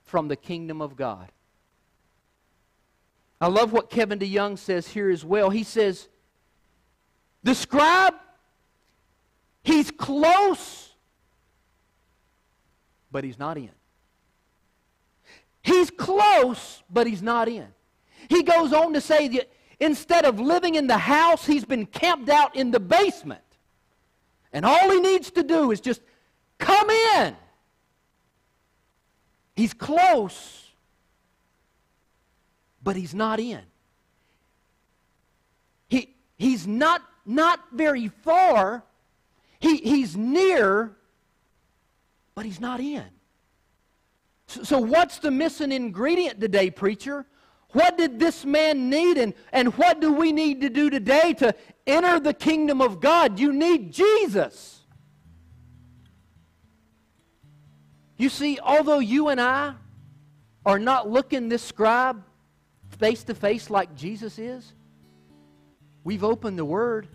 from 0.05 0.29
the 0.29 0.37
kingdom 0.37 0.81
of 0.81 0.97
God. 0.97 1.31
I 3.41 3.49
love 3.49 3.73
what 3.73 3.89
Kevin 3.89 4.19
DeYoung 4.19 4.59
says 4.59 4.87
here 4.87 5.11
as 5.11 5.25
well. 5.25 5.51
He 5.51 5.65
says, 5.65 6.09
The 7.43 7.55
scribe, 7.55 8.15
he's 9.63 9.91
close, 9.91 10.91
but 13.11 13.25
he's 13.25 13.39
not 13.39 13.57
in. 13.57 13.71
He's 15.63 15.91
close, 15.91 16.83
but 16.91 17.07
he's 17.07 17.23
not 17.23 17.49
in. 17.49 17.67
He 18.29 18.43
goes 18.43 18.73
on 18.73 18.93
to 18.93 19.01
say 19.01 19.29
that 19.29 19.51
instead 19.79 20.25
of 20.25 20.39
living 20.39 20.75
in 20.75 20.87
the 20.87 20.99
house, 20.99 21.47
he's 21.47 21.65
been 21.65 21.87
camped 21.87 22.29
out 22.29 22.57
in 22.57 22.71
the 22.71 22.81
basement. 22.81 23.43
And 24.53 24.65
all 24.65 24.91
he 24.91 25.01
needs 25.01 25.31
to 25.33 25.43
do 25.43 25.71
is 25.71 25.81
just 25.81 26.03
come 26.59 26.91
in. 26.91 27.37
He's 29.55 29.73
close, 29.75 30.70
but 32.83 32.97
he's 32.97 33.15
not 33.15 33.41
in. 33.41 33.61
He, 35.89 36.15
he's 36.39 36.67
not, 36.67 37.03
not 37.27 37.61
very 37.73 38.09
far. 38.09 38.85
He, 39.59 39.77
he's 39.79 40.17
near, 40.17 40.97
but 42.35 42.45
he's 42.45 42.61
not 42.61 42.81
in. 42.81 43.05
So, 44.47 44.81
what's 44.81 45.19
the 45.19 45.31
missing 45.31 45.71
ingredient 45.71 46.41
today, 46.41 46.71
preacher? 46.71 47.25
What 47.73 47.97
did 47.97 48.19
this 48.19 48.45
man 48.45 48.91
need, 48.91 49.17
and, 49.17 49.33
and 49.53 49.77
what 49.77 50.01
do 50.01 50.13
we 50.13 50.33
need 50.33 50.61
to 50.63 50.69
do 50.69 50.91
today 50.91 51.35
to 51.35 51.55
enter 51.87 52.19
the 52.19 52.35
kingdom 52.35 52.81
of 52.81 53.01
God? 53.01 53.39
You 53.39 53.53
need 53.53 53.93
Jesus. 53.93 54.81
You 58.17 58.29
see, 58.29 58.59
although 58.61 58.99
you 58.99 59.29
and 59.29 59.41
I 59.41 59.75
are 60.67 60.81
not 60.81 61.09
looking 61.09 61.49
this 61.49 61.63
scribe 61.63 62.23
face 62.91 63.25
to 63.25 63.35
face 63.35 63.71
like 63.71 63.95
Jesus 63.97 64.39
is, 64.39 64.73
we've 66.05 66.25
opened 66.25 66.59
the 66.59 66.65
Word, 66.65 67.09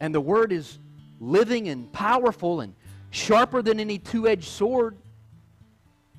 and 0.00 0.14
the 0.14 0.20
Word 0.20 0.52
is 0.52 0.78
living 1.20 1.68
and 1.68 1.92
powerful 1.92 2.60
and 2.60 2.74
sharper 3.10 3.62
than 3.62 3.80
any 3.80 3.98
two 3.98 4.28
edged 4.28 4.48
sword. 4.48 4.96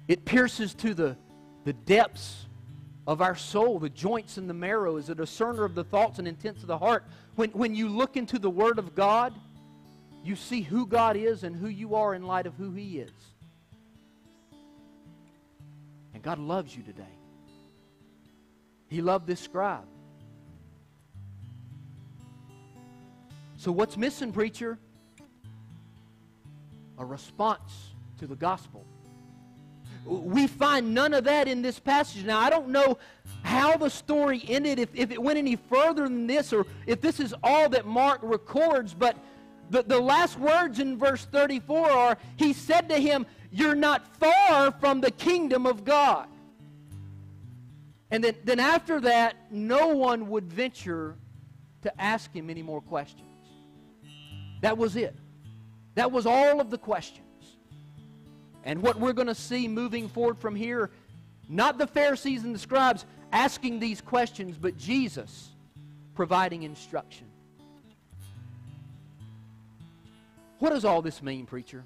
It 0.08 0.26
pierces 0.26 0.74
to 0.76 0.94
the, 0.94 1.18
the 1.64 1.74
depths 1.74 2.46
of 3.08 3.22
our 3.22 3.36
soul, 3.36 3.80
the 3.80 3.90
joints 3.90 4.38
and 4.38 4.50
the 4.50 4.54
marrow, 4.54 4.98
is 4.98 5.10
a 5.10 5.16
discerner 5.16 5.64
of 5.64 5.76
the 5.76 5.84
thoughts 5.84 6.20
and 6.20 6.28
intents 6.28 6.62
of 6.62 6.68
the 6.68 6.78
heart. 6.78 7.04
When, 7.36 7.50
when 7.52 7.76
you 7.76 7.90
look 7.90 8.18
into 8.18 8.40
the 8.40 8.50
Word 8.50 8.80
of 8.80 8.96
God, 8.96 9.34
you 10.24 10.36
see 10.36 10.62
who 10.62 10.88
God 10.88 11.16
is 11.16 11.44
and 11.44 11.56
who 11.56 11.68
you 11.68 11.96
are 11.96 12.16
in 12.16 12.24
light 12.24 12.48
of 12.48 12.56
who 12.56 12.72
He 12.72 13.00
is. 13.00 13.12
And 16.14 16.24
God 16.24 16.40
loves 16.40 16.76
you 16.76 16.82
today. 16.82 17.04
He 18.88 19.02
loved 19.02 19.28
this 19.28 19.40
scribe. 19.40 19.86
So, 23.58 23.72
what's 23.72 23.98
missing, 23.98 24.32
preacher? 24.32 24.78
A 26.98 27.06
response 27.06 27.94
to 28.20 28.28
the 28.28 28.36
gospel. 28.36 28.86
We 30.06 30.46
find 30.46 30.94
none 30.94 31.16
of 31.16 31.24
that 31.24 31.48
in 31.48 31.64
this 31.64 31.80
passage. 31.80 32.24
Now, 32.24 32.40
I 32.40 32.52
don't 32.52 32.70
know 32.70 33.00
how 33.42 33.76
the 33.76 33.90
story 33.90 34.44
ended, 34.48 34.78
if, 34.78 34.90
if 34.94 35.10
it 35.10 35.22
went 35.22 35.40
any 35.40 35.56
further 35.56 36.04
than 36.04 36.28
this, 36.28 36.54
or 36.54 36.68
if 36.86 37.02
this 37.02 37.20
is 37.20 37.34
all 37.44 37.70
that 37.70 37.88
Mark 37.88 38.20
records, 38.22 38.94
but 38.94 39.18
the, 39.72 39.82
the 39.82 40.00
last 40.00 40.38
words 40.40 40.80
in 40.80 40.98
verse 40.98 41.26
34 41.26 41.90
are 41.90 42.18
He 42.36 42.54
said 42.54 42.88
to 42.90 43.00
him, 43.00 43.26
You're 43.52 43.76
not 43.76 44.16
far 44.18 44.72
from 44.74 45.02
the 45.02 45.12
kingdom 45.12 45.66
of 45.66 45.84
God. 45.84 46.28
And 48.12 48.24
then, 48.24 48.36
then 48.44 48.60
after 48.60 49.00
that, 49.02 49.36
no 49.50 49.88
one 49.88 50.30
would 50.30 50.52
venture 50.52 51.16
to 51.82 52.02
ask 52.02 52.32
him 52.34 52.50
any 52.50 52.62
more 52.62 52.82
questions. 52.82 53.30
That 54.62 54.78
was 54.78 54.96
it. 54.96 55.16
That 55.96 56.12
was 56.12 56.26
all 56.26 56.60
of 56.60 56.70
the 56.70 56.78
questions. 56.78 57.22
And 58.64 58.82
what 58.82 59.00
we're 59.00 59.14
going 59.14 59.28
to 59.28 59.36
see 59.36 59.68
moving 59.68 60.10
forward 60.10 60.40
from 60.40 60.56
here, 60.56 60.90
not 61.50 61.78
the 61.78 61.88
Pharisees 61.88 62.44
and 62.44 62.54
the 62.54 62.60
scribes 62.60 63.06
asking 63.32 63.80
these 63.80 64.02
questions, 64.02 64.58
but 64.58 64.78
Jesus 64.78 65.50
providing 66.16 66.64
instruction. 66.64 67.28
What 70.60 70.72
does 70.72 70.86
all 70.86 71.02
this 71.02 71.22
mean, 71.22 71.46
preacher? 71.46 71.84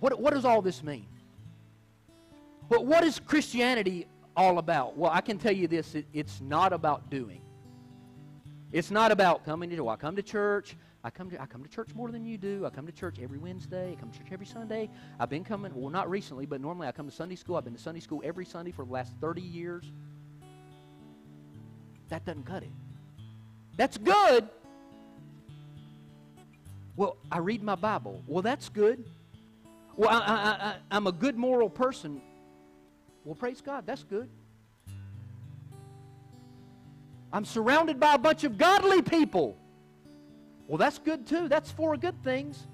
What, 0.00 0.18
what 0.20 0.34
does 0.34 0.44
all 0.44 0.62
this 0.62 0.82
mean? 0.82 1.06
But 2.68 2.84
what 2.84 3.04
is 3.04 3.20
Christianity 3.20 4.06
all 4.36 4.58
about? 4.58 4.96
Well, 4.96 5.10
I 5.12 5.20
can 5.20 5.38
tell 5.38 5.52
you 5.52 5.66
this 5.66 5.94
it, 5.94 6.06
it's 6.12 6.40
not 6.40 6.72
about 6.72 7.10
doing. 7.10 7.40
It's 8.72 8.90
not 8.90 9.10
about 9.12 9.44
coming 9.44 9.70
to, 9.70 9.88
I 9.88 9.96
come 9.96 10.16
to 10.16 10.22
church, 10.22 10.76
I 11.06 11.10
come 11.10 11.30
to 11.30 11.40
I 11.40 11.46
come 11.46 11.62
to 11.62 11.68
church 11.68 11.90
more 11.94 12.10
than 12.10 12.26
you 12.26 12.36
do. 12.36 12.66
I 12.66 12.70
come 12.70 12.84
to 12.84 12.92
church 12.92 13.18
every 13.22 13.38
Wednesday. 13.38 13.92
I 13.92 13.94
come 13.94 14.10
to 14.10 14.18
church 14.18 14.26
every 14.32 14.44
Sunday. 14.44 14.90
I've 15.20 15.30
been 15.30 15.44
coming, 15.44 15.72
well, 15.72 15.88
not 15.88 16.10
recently, 16.10 16.46
but 16.46 16.60
normally 16.60 16.88
I 16.88 16.92
come 16.92 17.08
to 17.08 17.14
Sunday 17.14 17.36
school. 17.36 17.54
I've 17.54 17.62
been 17.62 17.76
to 17.76 17.80
Sunday 17.80 18.00
school 18.00 18.20
every 18.24 18.44
Sunday 18.44 18.72
for 18.72 18.84
the 18.84 18.90
last 18.90 19.12
30 19.20 19.40
years. 19.40 19.84
That 22.08 22.24
doesn't 22.24 22.44
cut 22.44 22.64
it. 22.64 22.72
That's 23.76 23.98
good. 23.98 24.48
Well, 26.96 27.18
I 27.30 27.38
read 27.38 27.62
my 27.62 27.76
Bible. 27.76 28.24
Well, 28.26 28.42
that's 28.42 28.68
good. 28.68 29.04
Well, 29.94 30.10
I, 30.10 30.14
I, 30.14 30.66
I, 30.70 30.76
I'm 30.90 31.06
a 31.06 31.12
good 31.12 31.36
moral 31.36 31.70
person. 31.70 32.20
Well, 33.26 33.34
praise 33.34 33.60
God. 33.60 33.84
That's 33.86 34.04
good. 34.04 34.30
I'm 37.32 37.44
surrounded 37.44 37.98
by 37.98 38.14
a 38.14 38.18
bunch 38.18 38.44
of 38.44 38.56
godly 38.56 39.02
people. 39.02 39.58
Well, 40.68 40.78
that's 40.78 40.98
good 40.98 41.26
too. 41.26 41.48
That's 41.48 41.72
four 41.72 41.96
good 41.96 42.22
things. 42.22 42.68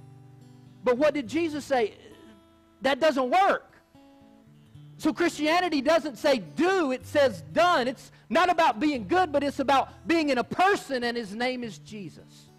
But 0.85 0.99
what 0.99 1.15
did 1.15 1.27
Jesus 1.27 1.65
say? 1.65 1.95
That 2.83 3.01
doesn't 3.01 3.31
work. 3.31 3.73
So 4.99 5.15
Christianity 5.15 5.81
doesn't 5.81 6.19
say 6.19 6.41
do, 6.41 6.93
it 6.93 7.07
says 7.07 7.43
done. 7.55 7.89
It's 7.89 8.13
not 8.29 8.51
about 8.51 8.79
being 8.79 9.09
good, 9.09 9.33
but 9.33 9.43
it's 9.43 9.59
about 9.59 10.07
being 10.07 10.29
in 10.29 10.37
a 10.37 10.45
person, 10.45 11.03
and 11.03 11.17
his 11.17 11.35
name 11.35 11.65
is 11.65 11.79
Jesus. 11.79 12.51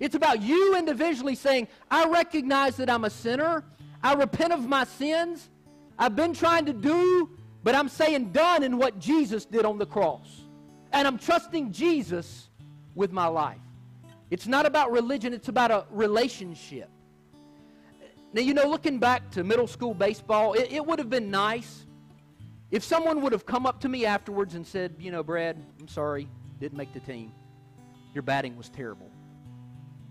It's 0.00 0.16
about 0.16 0.42
you 0.42 0.76
individually 0.76 1.36
saying, 1.36 1.68
I 1.88 2.08
recognize 2.08 2.76
that 2.78 2.90
I'm 2.90 3.04
a 3.04 3.10
sinner. 3.10 3.64
I 4.02 4.14
repent 4.14 4.52
of 4.52 4.66
my 4.66 4.82
sins. 4.82 5.48
I've 5.98 6.16
been 6.16 6.34
trying 6.34 6.66
to 6.66 6.72
do, 6.72 7.30
but 7.62 7.74
I'm 7.74 7.88
saying 7.88 8.32
done 8.32 8.62
in 8.62 8.78
what 8.78 8.98
Jesus 8.98 9.44
did 9.44 9.64
on 9.64 9.78
the 9.78 9.86
cross. 9.86 10.42
And 10.92 11.06
I'm 11.06 11.18
trusting 11.18 11.72
Jesus 11.72 12.48
with 12.94 13.12
my 13.12 13.26
life. 13.26 13.58
It's 14.30 14.46
not 14.46 14.66
about 14.66 14.90
religion, 14.90 15.32
it's 15.32 15.48
about 15.48 15.70
a 15.70 15.86
relationship. 15.90 16.88
Now, 18.32 18.40
you 18.40 18.52
know, 18.52 18.66
looking 18.68 18.98
back 18.98 19.30
to 19.32 19.44
middle 19.44 19.68
school 19.68 19.94
baseball, 19.94 20.54
it, 20.54 20.72
it 20.72 20.84
would 20.84 20.98
have 20.98 21.10
been 21.10 21.30
nice 21.30 21.86
if 22.72 22.82
someone 22.82 23.20
would 23.20 23.32
have 23.32 23.46
come 23.46 23.66
up 23.66 23.80
to 23.82 23.88
me 23.88 24.04
afterwards 24.04 24.56
and 24.56 24.66
said, 24.66 24.96
you 24.98 25.12
know, 25.12 25.22
Brad, 25.22 25.56
I'm 25.78 25.86
sorry, 25.86 26.28
didn't 26.58 26.76
make 26.76 26.92
the 26.92 27.00
team. 27.00 27.30
Your 28.12 28.22
batting 28.22 28.56
was 28.56 28.68
terrible. 28.68 29.10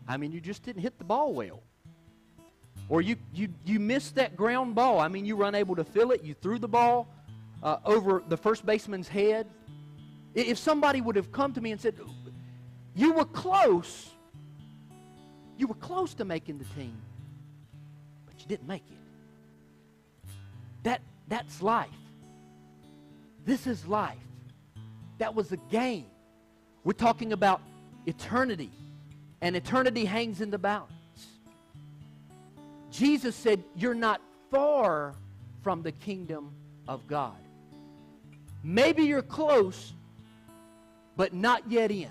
I 0.08 0.16
mean, 0.16 0.32
you 0.32 0.40
just 0.40 0.64
didn't 0.64 0.82
hit 0.82 0.98
the 0.98 1.04
ball 1.04 1.34
well. 1.34 1.64
Or 2.94 3.02
you, 3.02 3.16
you, 3.34 3.48
you 3.66 3.80
missed 3.80 4.14
that 4.18 4.36
ground 4.36 4.76
ball. 4.76 5.00
I 5.00 5.08
mean, 5.08 5.26
you 5.26 5.36
were 5.36 5.46
unable 5.46 5.76
to 5.78 5.84
fill 5.84 6.12
it. 6.12 6.24
You 6.24 6.36
threw 6.36 6.60
the 6.60 6.68
ball 6.68 7.08
uh, 7.64 7.78
over 7.86 8.22
the 8.28 8.38
first 8.38 8.68
baseman's 8.68 9.08
head. 9.08 9.48
If 10.36 10.60
somebody 10.60 11.02
would 11.02 11.16
have 11.16 11.32
come 11.32 11.54
to 11.54 11.60
me 11.60 11.72
and 11.72 11.82
said, 11.82 11.96
you 12.94 13.14
were 13.14 13.26
close, 13.26 14.12
you 15.58 15.66
were 15.66 15.74
close 15.74 16.14
to 16.14 16.24
making 16.24 16.60
the 16.60 16.66
team, 16.66 16.96
but 18.28 18.40
you 18.40 18.46
didn't 18.46 18.68
make 18.68 18.84
it. 18.92 20.30
That, 20.84 21.02
that's 21.28 21.64
life. 21.64 21.90
This 23.44 23.66
is 23.66 23.88
life. 23.88 24.18
That 25.18 25.34
was 25.34 25.52
a 25.52 25.58
game. 25.58 26.06
We're 26.84 26.94
talking 26.94 27.34
about 27.34 27.60
eternity, 28.06 28.70
and 29.42 29.56
eternity 29.56 30.06
hangs 30.06 30.42
in 30.42 30.52
the 30.52 30.60
balance. 30.60 30.93
Jesus 32.94 33.36
said, 33.36 33.64
You're 33.76 33.96
not 33.96 34.22
far 34.52 35.16
from 35.64 35.82
the 35.82 35.92
kingdom 35.92 36.54
of 36.88 37.08
God. 37.08 37.36
Maybe 38.64 39.04
you're 39.04 39.24
close, 39.24 39.94
but 41.18 41.34
not 41.34 41.70
yet 41.70 41.90
in. 41.90 42.10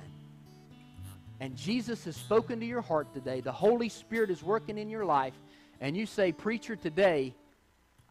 And 1.38 1.56
Jesus 1.56 2.04
has 2.04 2.16
spoken 2.16 2.58
to 2.60 2.66
your 2.66 2.82
heart 2.82 3.14
today. 3.14 3.40
The 3.40 3.52
Holy 3.52 3.88
Spirit 3.88 4.28
is 4.28 4.42
working 4.42 4.76
in 4.76 4.90
your 4.90 5.04
life, 5.04 5.34
and 5.80 5.96
you 5.96 6.04
say, 6.04 6.32
Preacher, 6.32 6.74
today, 6.74 7.32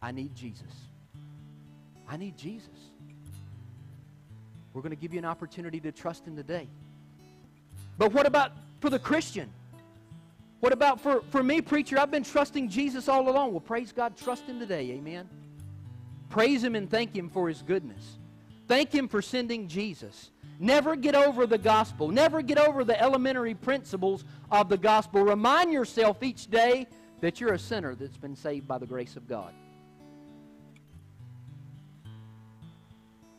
I 0.00 0.10
need 0.10 0.34
Jesus. 0.34 0.72
I 2.08 2.16
need 2.16 2.38
Jesus. 2.38 2.68
We're 4.72 4.82
going 4.82 4.90
to 4.90 5.00
give 5.00 5.12
you 5.12 5.18
an 5.18 5.26
opportunity 5.26 5.78
to 5.80 5.92
trust 5.92 6.26
Him 6.26 6.36
today. 6.36 6.68
But 7.98 8.14
what 8.14 8.26
about 8.26 8.52
for 8.80 8.88
the 8.88 8.98
Christian? 8.98 9.50
What 10.62 10.72
about 10.72 11.00
for, 11.00 11.22
for 11.30 11.42
me, 11.42 11.60
preacher? 11.60 11.98
I've 11.98 12.12
been 12.12 12.22
trusting 12.22 12.68
Jesus 12.68 13.08
all 13.08 13.28
along. 13.28 13.50
Well, 13.50 13.58
praise 13.58 13.90
God, 13.90 14.16
trust 14.16 14.44
Him 14.44 14.60
today. 14.60 14.92
Amen. 14.92 15.28
Praise 16.30 16.62
Him 16.62 16.76
and 16.76 16.88
thank 16.88 17.16
Him 17.16 17.28
for 17.28 17.48
His 17.48 17.62
goodness. 17.62 18.18
Thank 18.68 18.94
Him 18.94 19.08
for 19.08 19.20
sending 19.20 19.66
Jesus. 19.66 20.30
Never 20.60 20.94
get 20.94 21.16
over 21.16 21.48
the 21.48 21.58
gospel. 21.58 22.06
Never 22.06 22.42
get 22.42 22.58
over 22.58 22.84
the 22.84 22.98
elementary 23.02 23.54
principles 23.54 24.24
of 24.52 24.68
the 24.68 24.78
gospel. 24.78 25.24
Remind 25.24 25.72
yourself 25.72 26.22
each 26.22 26.48
day 26.48 26.86
that 27.22 27.40
you're 27.40 27.54
a 27.54 27.58
sinner 27.58 27.96
that's 27.96 28.16
been 28.16 28.36
saved 28.36 28.68
by 28.68 28.78
the 28.78 28.86
grace 28.86 29.16
of 29.16 29.26
God. 29.26 29.52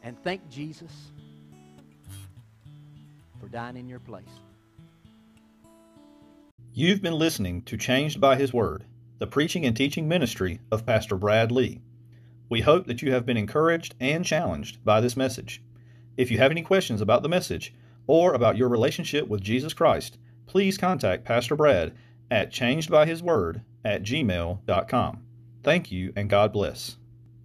And 0.02 0.22
thank 0.24 0.50
Jesus 0.50 0.92
for 3.40 3.48
dying 3.48 3.78
in 3.78 3.88
your 3.88 4.02
place. 4.02 4.28
You've 6.76 7.04
been 7.04 7.20
listening 7.20 7.62
to 7.66 7.78
Changed 7.78 8.20
by 8.20 8.36
His 8.36 8.52
Word, 8.52 8.86
the 9.20 9.28
preaching 9.28 9.64
and 9.64 9.78
teaching 9.78 10.08
ministry 10.08 10.60
of 10.72 10.88
Pastor 10.88 11.16
Brad 11.16 11.52
Lee. 11.52 11.84
We 12.50 12.62
hope 12.62 12.88
that 12.88 13.04
you 13.04 13.12
have 13.12 13.28
been 13.28 13.38
encouraged 13.38 13.94
and 14.00 14.26
challenged 14.26 14.84
by 14.84 15.00
this 15.00 15.16
message. 15.16 15.62
If 16.18 16.32
you 16.32 16.40
have 16.40 16.50
any 16.50 16.64
questions 16.64 17.00
about 17.00 17.22
the 17.22 17.30
message 17.30 17.76
or 18.08 18.34
about 18.34 18.58
your 18.58 18.70
relationship 18.70 19.28
with 19.28 19.44
Jesus 19.44 19.76
Christ, 19.76 20.18
please 20.48 20.80
contact 20.80 21.26
Pastor 21.26 21.56
Brad 21.56 21.94
at 22.32 22.52
changedbyhisword 22.52 23.62
at 23.86 24.02
gmail.com. 24.02 25.24
Thank 25.62 25.92
you 25.92 26.12
and 26.16 26.28
God 26.28 26.52
bless. 26.52 26.98